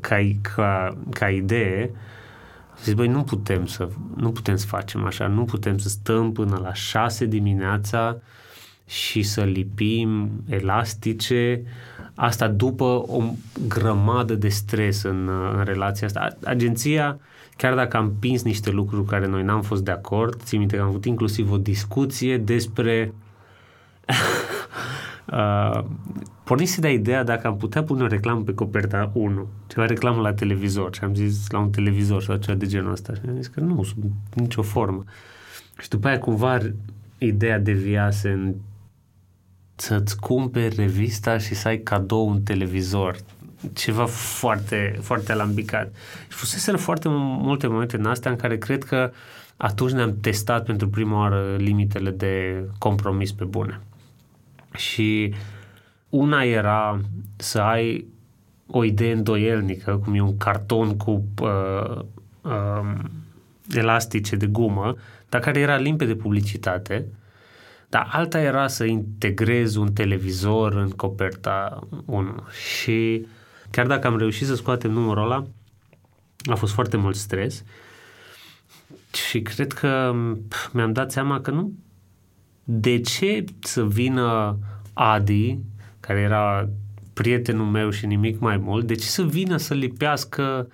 [0.01, 0.17] ca,
[0.55, 1.91] ca, ca idee,
[2.83, 6.59] zis, băi, nu putem să, nu putem să facem așa, nu putem să stăm până
[6.63, 8.17] la șase dimineața
[8.87, 11.63] și să lipim elastice,
[12.15, 13.23] asta după o
[13.69, 16.37] grămadă de stres în, în relația asta.
[16.45, 17.19] Agenția,
[17.57, 20.83] chiar dacă am pins niște lucruri care noi n-am fost de acord, țin minte că
[20.83, 23.31] am avut inclusiv o discuție despre uh,
[26.45, 30.35] pornise de ideea dacă am putea pune o reclamă pe coperta 1, ceva reclamă la
[30.35, 33.47] televizor și am zis la un televizor sau ceva de genul ăsta și am zis
[33.47, 34.03] că nu, sub
[34.35, 35.05] nicio formă.
[35.81, 36.59] Și după aia cumva
[37.19, 38.55] ideea deviase în
[39.75, 43.17] să-ți cumperi revista și să ai cadou un televizor.
[43.73, 45.93] Ceva foarte, foarte alambicat.
[46.29, 49.13] Și fuseseră foarte multe momente în astea în care cred că
[49.57, 53.81] atunci ne-am testat pentru prima oară limitele de compromis pe bune.
[54.75, 55.35] Și
[56.09, 57.01] una era
[57.37, 58.07] să ai
[58.67, 61.99] o idee îndoielnică, cum e un carton cu uh,
[62.41, 62.95] uh,
[63.71, 64.97] elastice de gumă,
[65.29, 67.07] dar care era limpede de publicitate,
[67.89, 72.35] dar alta era să integrezi un televizor în coperta 1.
[72.75, 73.27] Și
[73.71, 75.45] chiar dacă am reușit să scoatem numărul ăla,
[76.51, 77.65] a fost foarte mult stres
[79.13, 80.15] și cred că
[80.73, 81.73] mi-am dat seama că nu
[82.65, 84.59] de ce să vină
[84.93, 85.59] Adi,
[86.01, 86.69] care era
[87.13, 90.69] prietenul meu și nimic mai mult, de ce să vină să lipească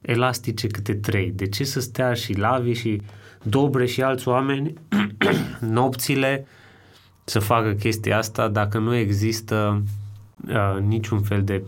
[0.00, 1.30] elastice câte trei?
[1.30, 3.02] De ce să stea și Lavi și
[3.42, 4.74] Dobre și alți oameni
[5.60, 6.46] nopțile
[7.24, 9.82] să facă chestia asta dacă nu există
[10.48, 11.62] uh, niciun fel de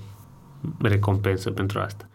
[0.81, 2.09] recompensă pentru asta?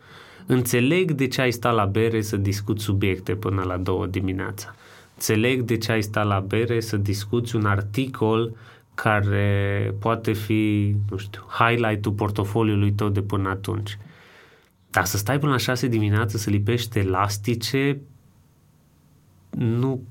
[0.46, 4.76] Înțeleg de ce ai stat la bere să discuți subiecte până la două dimineața.
[5.18, 8.56] Înțeleg de ce ai stat la bere să discuți un articol
[8.94, 13.98] care poate fi, nu știu, highlight-ul portofoliului tău de până atunci.
[14.90, 18.02] Dar să stai până la șase dimineața să lipești elastice,
[19.50, 20.04] nu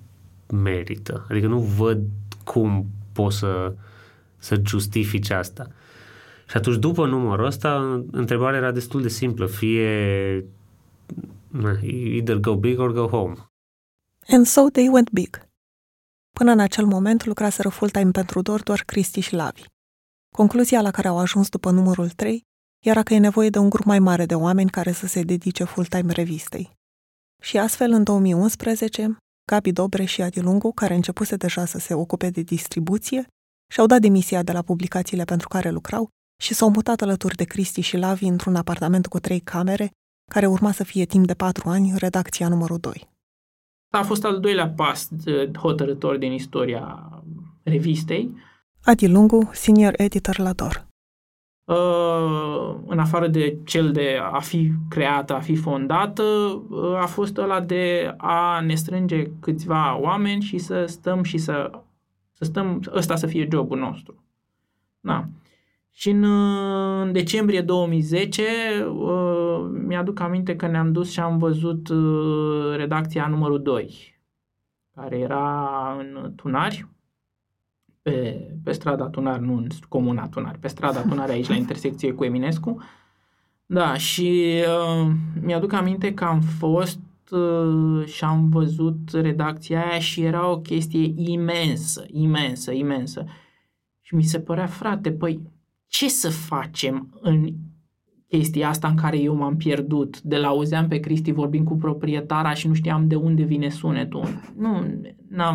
[0.53, 1.27] merită.
[1.31, 2.03] Adică nu văd
[2.45, 3.75] cum poți să,
[4.37, 5.67] să justifici asta.
[6.49, 9.47] Și atunci, după numărul ăsta, întrebarea era destul de simplă.
[9.47, 10.45] Fie
[11.83, 13.35] either go big or go home.
[14.29, 15.49] And so they went big.
[16.31, 19.65] Până în acel moment lucraseră full-time pentru DOR doar Cristi și Lavi.
[20.35, 22.43] Concluzia la care au ajuns după numărul 3
[22.85, 25.65] era că e nevoie de un grup mai mare de oameni care să se dedice
[25.65, 26.71] full-time revistei.
[27.43, 29.17] Și astfel, în 2011,
[29.51, 33.27] Gabi Dobre și Adi Lungu, care începuse deja să se ocupe de distribuție,
[33.73, 36.09] și-au dat demisia de la publicațiile pentru care lucrau
[36.43, 39.91] și s-au mutat alături de Cristi și Lavi într-un apartament cu trei camere,
[40.31, 43.16] care urma să fie timp de patru ani redacția numărul 2.
[43.97, 45.09] A fost al doilea pas
[45.59, 47.11] hotărător din istoria
[47.63, 48.31] revistei.
[48.85, 50.87] Adi Lungu, senior editor la DOR.
[51.65, 57.37] Uh, în afară de cel de a fi creată, a fi fondată, uh, a fost
[57.37, 61.71] ăla de a ne strânge câțiva oameni și să stăm și să,
[62.33, 64.25] să stăm, ăsta să fie jobul nostru.
[65.01, 65.25] Da.
[65.91, 66.25] Și în,
[67.01, 69.26] în decembrie 2010 uh,
[69.59, 74.15] mi-aduc aminte că ne-am dus și am văzut uh, redacția numărul 2,
[74.95, 76.89] care era în Tunari,
[78.03, 82.25] pe, pe strada Tunari, nu în comuna Tunari, pe strada Tunari aici la intersecție cu
[82.25, 82.83] Eminescu.
[83.67, 90.23] Da, și uh, mi-aduc aminte că am fost uh, și am văzut redacția aia și
[90.23, 93.27] era o chestie imensă, imensă, imensă.
[94.01, 95.41] Și mi se părea, frate, păi
[95.87, 97.49] ce să facem în
[98.29, 100.21] chestia asta în care eu m-am pierdut.
[100.21, 104.25] De la auzeam pe Cristi vorbind cu proprietara și nu știam de unde vine sunetul.
[104.57, 105.01] Nu,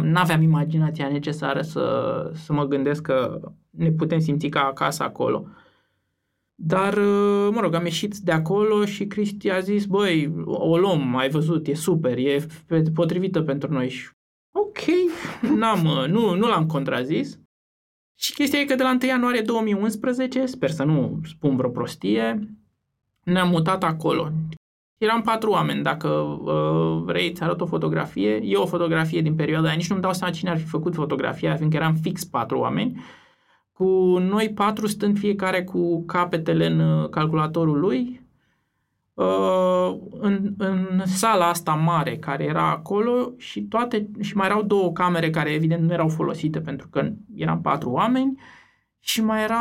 [0.02, 5.48] n-aveam imaginația necesară să, să mă gândesc că ne putem simți ca acasă acolo.
[6.56, 6.98] Dar,
[7.52, 11.68] mă rog, am ieșit de acolo și Cristi a zis, băi, o luăm, ai văzut,
[11.68, 12.46] e super, e
[12.94, 13.90] potrivită pentru noi.
[13.90, 14.10] Și,
[14.52, 14.80] ok,
[15.56, 17.40] n-am, nu, nu l-am contrazis.
[18.16, 22.40] Și chestia e că de la 1 ianuarie 2011, sper să nu spun vreo prostie,
[23.32, 24.32] ne-am mutat acolo.
[24.98, 28.42] Eram patru oameni, dacă uh, vrei, îți arăt o fotografie.
[28.44, 31.56] E o fotografie din perioada aia, nici nu-mi dau seama cine ar fi făcut fotografia,
[31.56, 33.02] fiindcă eram fix patru oameni,
[33.72, 38.28] cu noi patru stând fiecare cu capetele în uh, calculatorul lui,
[39.14, 44.92] uh, în, în sala asta mare care era acolo și toate și mai erau două
[44.92, 48.40] camere care evident nu erau folosite pentru că eram patru oameni
[49.00, 49.60] și mai era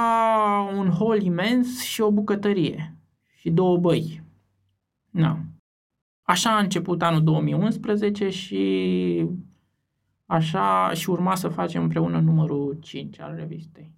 [0.77, 3.00] un hol imens și o bucătărie
[3.41, 4.23] și două băi.
[5.11, 5.39] Da.
[6.23, 9.27] Așa a început anul 2011 și
[10.27, 13.93] așa și urma să facem împreună numărul 5 al revistei.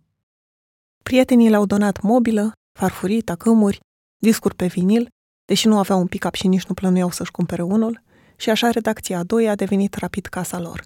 [1.03, 3.81] Prietenii le-au donat mobilă, farfurii, tacâmuri,
[4.19, 5.09] discuri pe vinil,
[5.45, 8.03] deși nu aveau un pick-up și nici nu plănuiau să-și cumpere unul,
[8.37, 10.83] și așa redacția a doua a devenit rapid casa lor.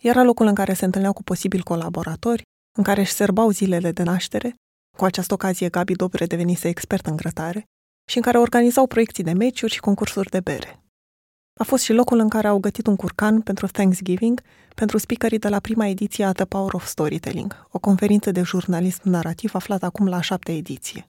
[0.00, 2.42] Era locul în care se întâlneau cu posibili colaboratori,
[2.76, 4.54] în care își serbau zilele de naștere
[4.98, 7.64] cu această ocazie, Gabi Dobre devenise expert în grătare
[8.10, 10.82] și în care organizau proiecții de meciuri și concursuri de bere.
[11.60, 14.40] A fost și locul în care au gătit un curcan pentru Thanksgiving
[14.74, 19.00] pentru speakerii de la prima ediție a The Power of Storytelling, o conferință de jurnalism
[19.04, 21.04] narrativ aflată acum la șapte ediție.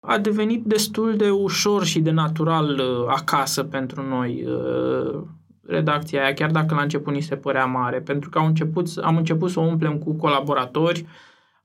[0.00, 5.22] A devenit destul de ușor și de natural uh, acasă pentru noi uh,
[5.66, 9.16] redacția aia, chiar dacă la început ni se părea mare, pentru că au început, am
[9.16, 11.06] început să o umplem cu colaboratori,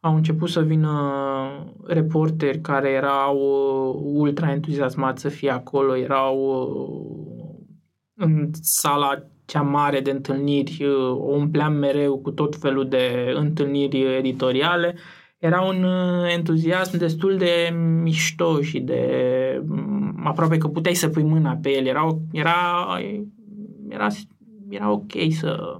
[0.03, 7.65] au început să vină reporteri care erau uh, ultra entuziasmați să fie acolo, erau uh,
[8.13, 14.15] în sala cea mare de întâlniri, uh, o umpleam mereu cu tot felul de întâlniri
[14.17, 14.95] editoriale.
[15.37, 15.85] Era un
[16.27, 21.85] entuziasm destul de mișto și de mm, aproape că puteai să pui mâna pe el.
[21.85, 22.87] Era, era,
[23.89, 24.07] era,
[24.69, 25.77] era ok să,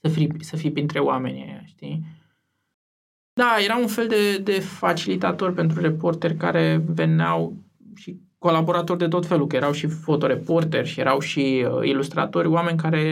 [0.00, 2.11] să, fii, să fii printre oamenii aia, știi?
[3.34, 7.56] Da, era un fel de, de facilitator pentru reporteri care veneau
[7.94, 12.78] și colaboratori de tot felul, că erau și fotoreporteri și erau și uh, ilustratori, oameni
[12.78, 13.02] care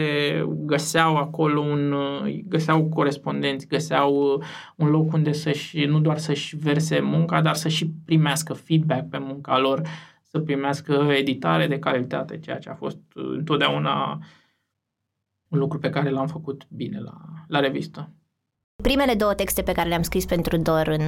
[0.47, 4.43] găseau acolo un, uh, găseau corespondenți, găseau uh,
[4.75, 9.59] un loc unde să-și, nu doar să-și verse munca, dar să-și primească feedback pe munca
[9.59, 9.81] lor,
[10.21, 14.19] să primească editare de calitate, ceea ce a fost uh, întotdeauna
[15.47, 18.09] un lucru pe care l-am făcut bine la, la revistă.
[18.81, 21.01] Primele două texte pe care le-am scris pentru Dor în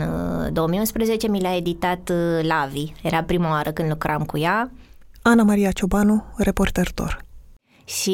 [0.54, 2.92] 2011 uh, mi le-a editat uh, Lavi.
[3.02, 4.72] Era prima oară când lucram cu ea.
[5.22, 7.22] Ana Maria Ciobanu, reporter Dor.
[7.86, 8.12] Și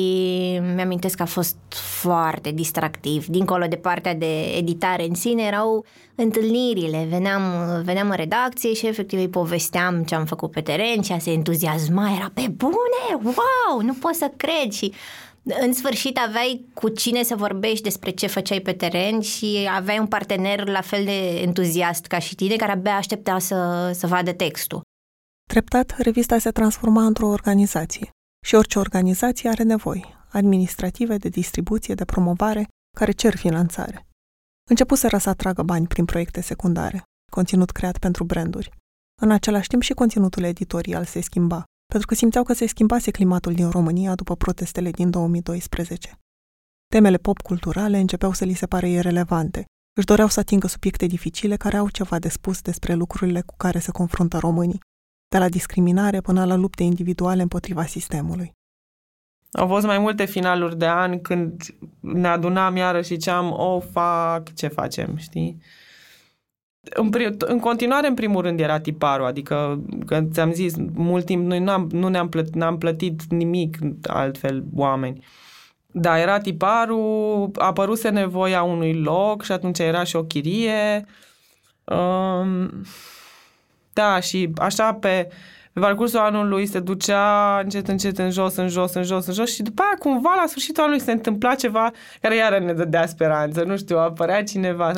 [0.75, 1.57] mi-amintesc că a fost
[2.01, 3.25] foarte distractiv.
[3.25, 7.07] Dincolo de partea de editare în sine, erau întâlnirile.
[7.09, 7.41] Veneam,
[7.83, 11.31] veneam în redacție și efectiv îi povesteam ce am făcut pe teren și a se
[11.31, 12.11] entuziasma.
[12.15, 13.21] Era pe bune!
[13.23, 13.81] Wow!
[13.81, 14.71] Nu pot să cred!
[14.71, 14.93] Și
[15.61, 20.07] în sfârșit aveai cu cine să vorbești despre ce făceai pe teren și aveai un
[20.07, 24.81] partener la fel de entuziast ca și tine care abia aștepta să, să vadă textul.
[25.49, 28.09] Treptat, revista se transforma într-o organizație.
[28.45, 30.17] Și orice organizație are nevoi.
[30.31, 34.07] administrative, de distribuție, de promovare, care cer finanțare.
[34.69, 38.69] Începuseră să atragă bani prin proiecte secundare, conținut creat pentru branduri.
[39.21, 41.63] În același timp și conținutul editorial se schimba,
[41.93, 46.19] pentru că simțeau că se schimbase climatul din România după protestele din 2012.
[46.87, 49.65] Temele pop-culturale începeau să li se pare irelevante.
[49.97, 53.79] Își doreau să atingă subiecte dificile care au ceva de spus despre lucrurile cu care
[53.79, 54.79] se confruntă românii,
[55.27, 58.51] de la discriminare până la lupte individuale împotriva sistemului.
[59.51, 61.61] Au fost mai multe finaluri de an când
[61.99, 65.61] ne adunam iară și ziceam, o, oh, fac, ce facem, știi?
[66.93, 71.59] În, în continuare, în primul rând, era tiparul, adică, că ți-am zis, mult timp noi
[71.59, 73.77] n-am, nu ne-am plătit, n-am plătit nimic
[74.07, 75.23] altfel oameni.
[75.91, 81.05] Da, era tiparul, apăruse nevoia unui loc și atunci era și o chirie.
[81.83, 82.83] Um,
[83.93, 85.27] da, și așa pe,
[85.73, 89.53] pe parcursul anului se ducea încet, încet în jos, în jos, în jos, în jos
[89.53, 93.63] și după aia cumva la sfârșitul anului se întâmpla ceva care iară ne dădea speranță,
[93.63, 94.91] nu știu, apărea cineva.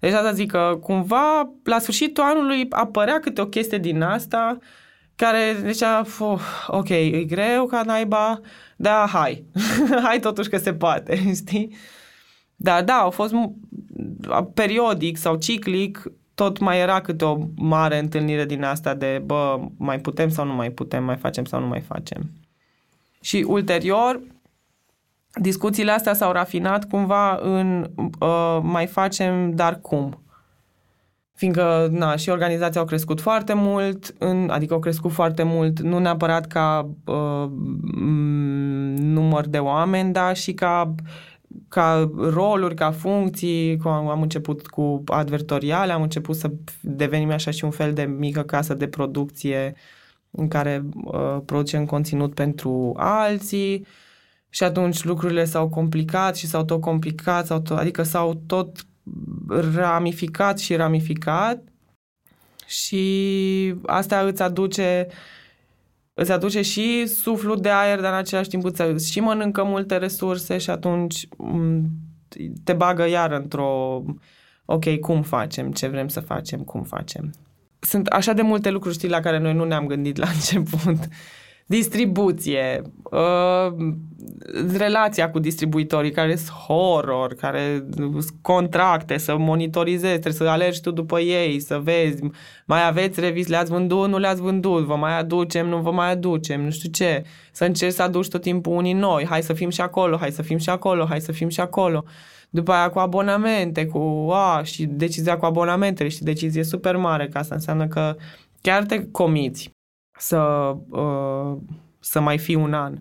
[0.00, 4.58] Deci asta zic că cumva la sfârșitul anului apărea câte o chestie din asta
[5.16, 6.04] care zicea,
[6.66, 8.40] ok, e greu ca naiba,
[8.76, 9.44] da, hai,
[10.04, 11.76] hai totuși că se poate, știi?
[12.56, 13.34] Da, da, au fost
[14.54, 16.02] periodic sau ciclic,
[16.34, 20.52] tot mai era câte o mare întâlnire din asta de, bă, mai putem sau nu
[20.52, 22.30] mai putem, mai facem sau nu mai facem.
[23.20, 24.20] Și ulterior,
[25.34, 30.22] discuțiile astea s-au rafinat cumva în uh, mai facem, dar cum?
[31.38, 35.98] fiindcă na, și organizația au crescut foarte mult, în, adică au crescut foarte mult, nu
[35.98, 37.50] neapărat ca uh,
[38.96, 40.94] număr de oameni, dar și ca,
[41.68, 46.50] ca roluri, ca funcții, cum am început cu advertoriale, am început să
[46.80, 49.74] devenim așa și un fel de mică casă de producție
[50.30, 53.86] în care uh, producem conținut pentru alții
[54.48, 58.86] și atunci lucrurile s-au complicat și s-au tot complicat, s-au tot, adică s-au tot
[59.74, 61.62] ramificat și ramificat.
[62.66, 65.06] Și asta îți aduce
[66.14, 70.58] îți aduce și suflul de aer, dar în același timp îți și mănâncă multe resurse
[70.58, 71.28] și atunci
[72.64, 74.02] te bagă iar într-o
[74.64, 77.32] ok, cum facem, ce vrem să facem, cum facem.
[77.78, 81.08] Sunt așa de multe lucruri, știi, la care noi nu ne-am gândit la început
[81.68, 83.72] distribuție, uh,
[84.76, 90.90] relația cu distribuitorii care sunt horror, care sunt contracte, să monitorizezi, trebuie să alergi tu
[90.90, 92.22] după ei, să vezi,
[92.66, 96.64] mai aveți revis, le-ați vândut, nu le-ați vândut, vă mai aducem, nu vă mai aducem,
[96.64, 99.80] nu știu ce, să încerci să aduci tot timpul unii noi, hai să fim și
[99.80, 102.04] acolo, hai să fim și acolo, hai să fim și acolo.
[102.50, 107.38] După aia cu abonamente, cu a, și decizia cu abonamentele și decizie super mare, că
[107.38, 108.16] asta înseamnă că
[108.60, 109.76] chiar te comiți
[110.18, 111.56] să, uh,
[112.00, 112.94] să mai fii un an.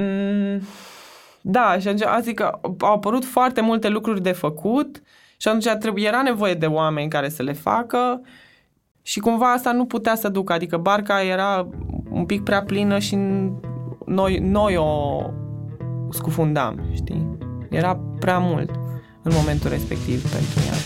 [0.00, 0.60] Mm,
[1.40, 5.02] da, și atunci zic că au apărut foarte multe lucruri de făcut
[5.36, 8.20] și atunci trebuie, era nevoie de oameni care să le facă
[9.02, 11.68] și cumva asta nu putea să ducă, adică barca era
[12.10, 13.16] un pic prea plină și
[14.06, 15.20] noi, noi o
[16.10, 17.36] scufundam, știi?
[17.70, 18.70] Era prea mult
[19.22, 20.85] în momentul respectiv pentru ea.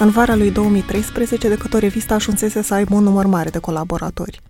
[0.00, 3.58] În vara lui 2013, de cât o revistă ajunsese să aibă un număr mare de
[3.58, 4.40] colaboratori.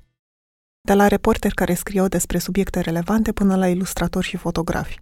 [0.81, 4.97] De la reporteri care scriau despre subiecte relevante până la ilustratori și fotografi.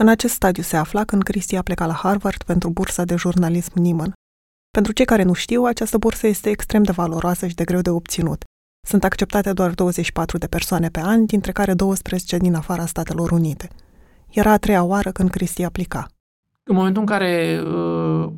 [0.00, 3.72] În acest stadiu se afla când Cristi a plecat la Harvard pentru bursa de jurnalism
[3.74, 4.12] Nieman.
[4.70, 7.90] Pentru cei care nu știu, această bursă este extrem de valoroasă și de greu de
[7.90, 8.44] obținut.
[8.86, 13.68] Sunt acceptate doar 24 de persoane pe an, dintre care 12 din afara Statelor Unite.
[14.30, 16.06] Era a treia oară când Cristi aplica.
[16.62, 18.32] În momentul în care uh,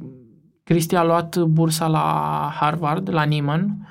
[0.66, 3.88] Cristi a luat bursa la Harvard, la Nieman.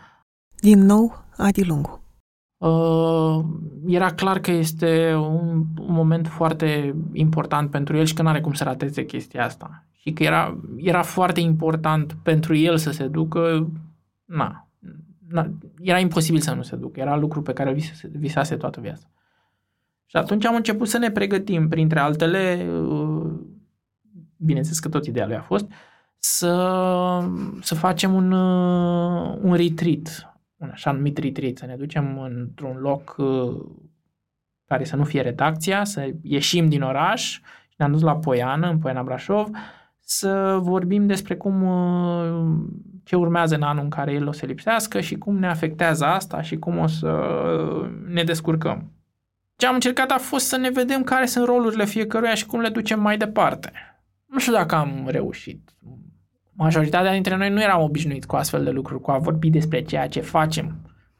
[0.55, 2.03] Din nou, Adi Lungu.
[2.57, 3.45] Uh,
[3.87, 8.41] era clar că este un, un moment foarte important pentru el și că nu are
[8.41, 9.83] cum să rateze chestia asta.
[9.91, 13.69] Și că era, era foarte important pentru el să se ducă,
[14.25, 14.67] na,
[15.29, 15.51] na,
[15.81, 16.99] era imposibil să nu se ducă.
[16.99, 19.07] Era lucru pe care visase, visase toată viața.
[20.05, 23.31] Și atunci am început să ne pregătim, printre altele, uh,
[24.37, 25.93] bineînțeles că tot ideea lui a fost, uh,
[26.27, 27.23] să,
[27.61, 33.15] să facem un, uh, un retreat un așa numit retreat, să ne ducem într-un loc
[33.17, 33.65] uh,
[34.67, 37.31] care să nu fie redacția, să ieșim din oraș
[37.67, 39.49] și ne-am dus la Poiană, în Poiana Brașov,
[39.99, 42.67] să vorbim despre cum uh,
[43.03, 46.41] ce urmează în anul în care el o să lipsească și cum ne afectează asta
[46.41, 47.29] și cum o să
[48.07, 48.91] ne descurcăm.
[49.55, 52.69] Ce am încercat a fost să ne vedem care sunt rolurile fiecăruia și cum le
[52.69, 53.71] ducem mai departe.
[54.25, 55.75] Nu știu dacă am reușit.
[56.57, 60.07] Majoritatea dintre noi nu eram obișnuiți cu astfel de lucruri, cu a vorbi despre ceea
[60.07, 60.75] ce facem.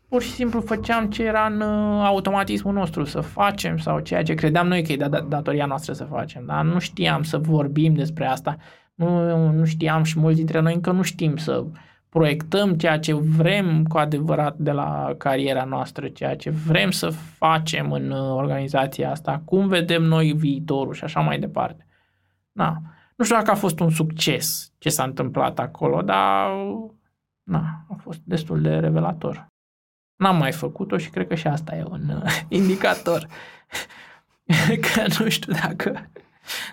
[0.10, 4.34] Pur și simplu făceam ce era în uh, automatismul nostru să facem sau ceea ce
[4.34, 8.26] credeam noi că e da- datoria noastră să facem, dar nu știam să vorbim despre
[8.26, 8.58] asta.
[8.94, 11.66] Nu, nu știam și mulți dintre noi încă nu știm să
[12.10, 17.92] proiectăm ceea ce vrem cu adevărat de la cariera noastră, ceea ce vrem să facem
[17.92, 21.88] în uh, organizația asta, cum vedem noi viitorul și așa mai departe.
[22.52, 22.82] Na.
[23.16, 26.52] Nu știu dacă a fost un succes ce s-a întâmplat acolo, dar
[27.44, 29.48] na, a fost destul de revelator.
[30.16, 33.28] N-am mai făcut-o și cred că și asta e un uh, indicator.
[34.94, 36.12] că nu știu dacă,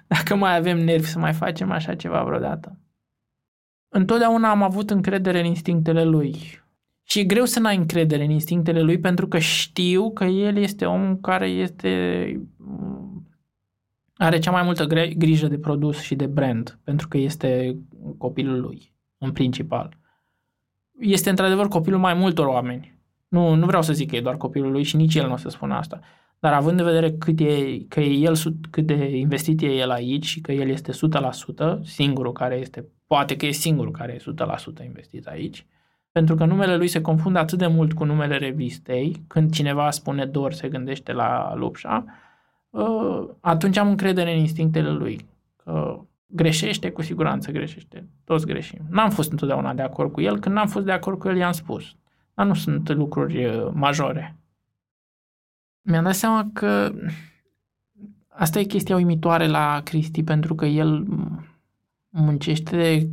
[0.07, 2.76] dacă mai avem nervi să mai facem așa ceva vreodată.
[3.88, 6.61] Întotdeauna am avut încredere în instinctele lui.
[7.03, 10.84] Și e greu să n-ai încredere în instinctele lui pentru că știu că el este
[10.84, 12.24] omul care este
[14.23, 17.77] are cea mai multă grijă de produs și de brand, pentru că este
[18.18, 19.97] copilul lui, în principal.
[20.99, 22.99] Este într-adevăr copilul mai multor oameni.
[23.29, 25.37] Nu, nu vreau să zic că e doar copilul lui și nici el nu o
[25.37, 26.01] să spună asta.
[26.39, 28.35] Dar având în vedere cât, e, că e el,
[28.70, 30.95] cât de investit e el aici și că el este 100%,
[31.83, 34.33] singurul care este, poate că e singurul care e
[34.83, 35.66] 100% investit aici,
[36.12, 40.25] pentru că numele lui se confundă atât de mult cu numele revistei, când cineva spune
[40.25, 42.12] Dor se gândește la Lupșa, uh,
[43.41, 45.27] atunci am încredere în instinctele lui.
[45.57, 48.09] Că greșește, cu siguranță greșește.
[48.25, 48.81] Toți greșim.
[48.91, 50.39] N-am fost întotdeauna de acord cu el.
[50.39, 51.95] Când n-am fost de acord cu el, i-am spus.
[52.35, 54.37] Dar nu sunt lucruri uh, majore.
[55.83, 56.93] Mi-am dat seama că
[58.29, 61.07] asta e chestia uimitoare la Cristi, pentru că el
[62.09, 63.09] muncește de,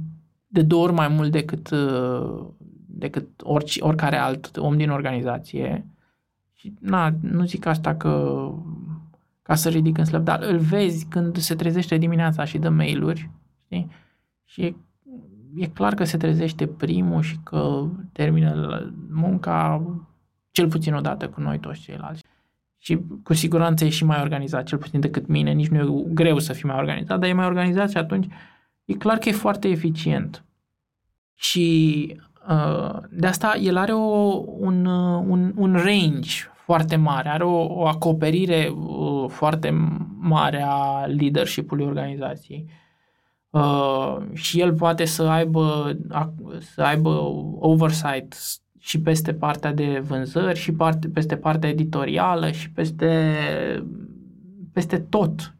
[0.47, 2.45] de două ori mai mult decât, uh,
[2.85, 5.85] decât orice, oricare alt om din organizație.
[6.53, 8.43] Și na, nu zic asta că
[9.49, 13.29] ca să ridic în slăb, dar îl vezi când se trezește dimineața și dă mail-uri,
[13.65, 13.87] știi?
[14.45, 14.75] Și e,
[15.55, 18.81] e clar că se trezește primul și că termină
[19.11, 19.83] munca
[20.51, 22.23] cel puțin odată cu noi toți ceilalți.
[22.77, 26.39] Și cu siguranță e și mai organizat, cel puțin decât mine, nici nu e greu
[26.39, 28.27] să fii mai organizat, dar e mai organizat și atunci
[28.85, 30.43] e clar că e foarte eficient.
[31.35, 32.15] Și
[32.49, 37.65] uh, de asta el are o, un, uh, un, un range foarte mare, are o,
[37.65, 39.69] o acoperire uh, foarte
[40.19, 42.69] mare a leadership-ului organizației.
[43.49, 45.97] Uh, și el poate să aibă,
[46.73, 47.09] să aibă
[47.59, 48.35] oversight
[48.79, 53.35] și peste partea de vânzări și parte, peste partea editorială și peste,
[54.73, 55.55] peste tot.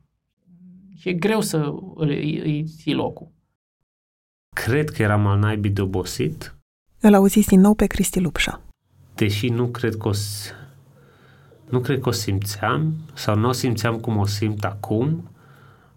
[0.98, 3.32] Și e greu să îi, îi ții locul.
[4.56, 6.56] Cred că eram al naibii de obosit.
[7.00, 8.62] Îl auziți din nou pe Cristi Lupșa.
[9.16, 10.12] Deși nu cred că o,
[11.70, 15.30] nu cred că o simțeam sau nu o simțeam cum o simt acum.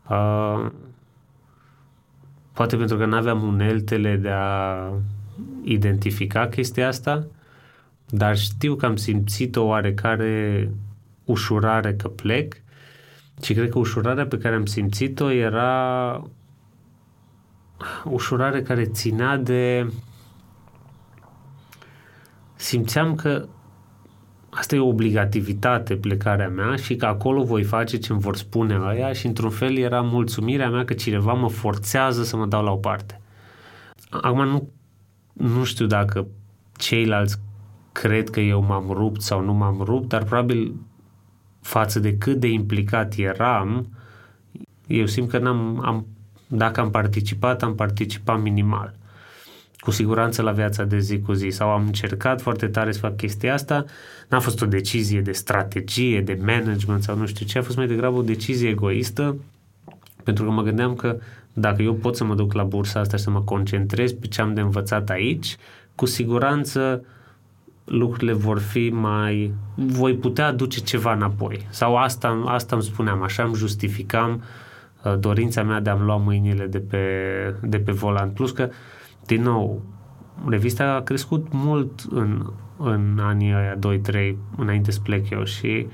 [0.08, 0.66] Uh,
[2.52, 4.88] poate pentru că nu aveam uneltele de a
[5.62, 7.26] identifica chestia asta,
[8.08, 10.70] dar știu că am simțit o oarecare
[11.24, 12.54] ușurare că plec
[13.42, 16.22] și cred că ușurarea pe care am simțit-o era
[18.04, 19.92] ușurare care ținea de
[22.54, 23.48] simțeam că
[24.54, 28.78] asta e o obligativitate plecarea mea și că acolo voi face ce îmi vor spune
[28.82, 32.70] aia și într-un fel era mulțumirea mea că cineva mă forțează să mă dau la
[32.70, 33.20] o parte.
[34.10, 34.68] Acum nu
[35.32, 36.26] nu știu dacă
[36.76, 37.38] ceilalți
[37.92, 40.74] cred că eu m-am rupt sau nu m-am rupt, dar probabil
[41.60, 43.86] față de cât de implicat eram,
[44.86, 46.06] eu simt că n-am, am,
[46.46, 48.94] dacă am participat, am participat minimal.
[49.82, 53.16] Cu siguranță la viața de zi cu zi sau am încercat foarte tare să fac
[53.16, 53.84] chestia asta,
[54.28, 57.86] n-a fost o decizie de strategie, de management sau nu știu ce, a fost mai
[57.86, 59.36] degrabă o decizie egoistă
[60.22, 61.18] pentru că mă gândeam că
[61.52, 64.40] dacă eu pot să mă duc la bursa asta și să mă concentrez pe ce
[64.40, 65.56] am de învățat aici,
[65.94, 67.04] cu siguranță
[67.84, 69.54] lucrurile vor fi mai...
[69.74, 71.66] voi putea aduce ceva înapoi.
[71.70, 74.42] Sau asta, asta îmi spuneam, așa îmi justificam
[75.04, 76.98] uh, dorința mea de a-mi lua mâinile de pe,
[77.62, 78.30] de pe volan.
[78.30, 78.68] Plus că,
[79.26, 79.82] din nou,
[80.48, 85.86] revista a crescut mult în, în anii aia 2-3 înainte să plec eu și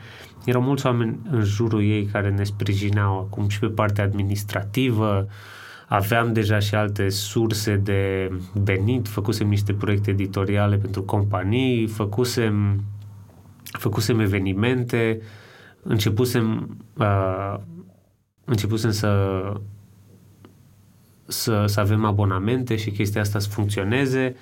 [0.45, 5.27] erau mulți oameni în jurul ei care ne sprijineau acum și pe partea administrativă,
[5.89, 12.85] aveam deja și alte surse de venit, făcusem niște proiecte editoriale pentru companii, făcusem,
[13.63, 15.21] făcusem evenimente,
[15.83, 17.55] începusem, uh,
[18.45, 19.43] începusem să,
[21.29, 24.37] să, să avem abonamente și chestia asta să funcționeze.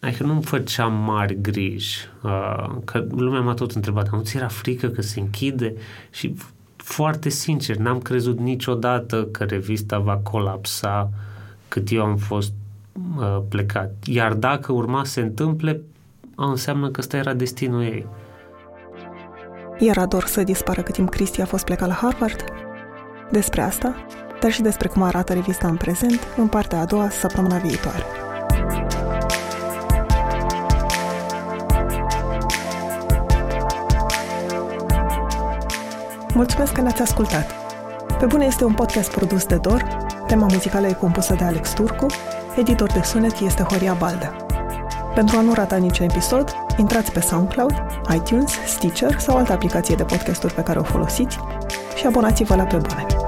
[0.00, 4.88] Adică nu-mi făceam mari griji, uh, că lumea m-a tot întrebat, nu ți era frică
[4.88, 5.74] că se închide?
[6.10, 6.34] Și
[6.76, 11.10] foarte sincer, n-am crezut niciodată că revista va colapsa
[11.68, 12.52] cât eu am fost
[13.18, 13.94] uh, plecat.
[14.04, 15.80] Iar dacă urma să se întâmple,
[16.34, 18.06] înseamnă că ăsta era destinul ei.
[19.78, 22.44] Era dor să dispară cât timp Cristi a fost plecat la Harvard?
[23.30, 24.06] Despre asta,
[24.40, 28.02] dar și despre cum arată revista în prezent, în partea a doua săptămâna viitoare.
[36.34, 37.54] Mulțumesc că ne-ați ascultat!
[38.18, 42.06] Pe bune este un podcast produs de Dor, tema muzicală e compusă de Alex Turcu,
[42.56, 44.36] editor de sunet este Horia Balda.
[45.14, 47.74] Pentru a nu rata niciun episod, intrați pe SoundCloud,
[48.14, 51.38] iTunes, Stitcher sau altă aplicație de podcasturi pe care o folosiți
[51.96, 53.27] și abonați-vă la Pe Bune.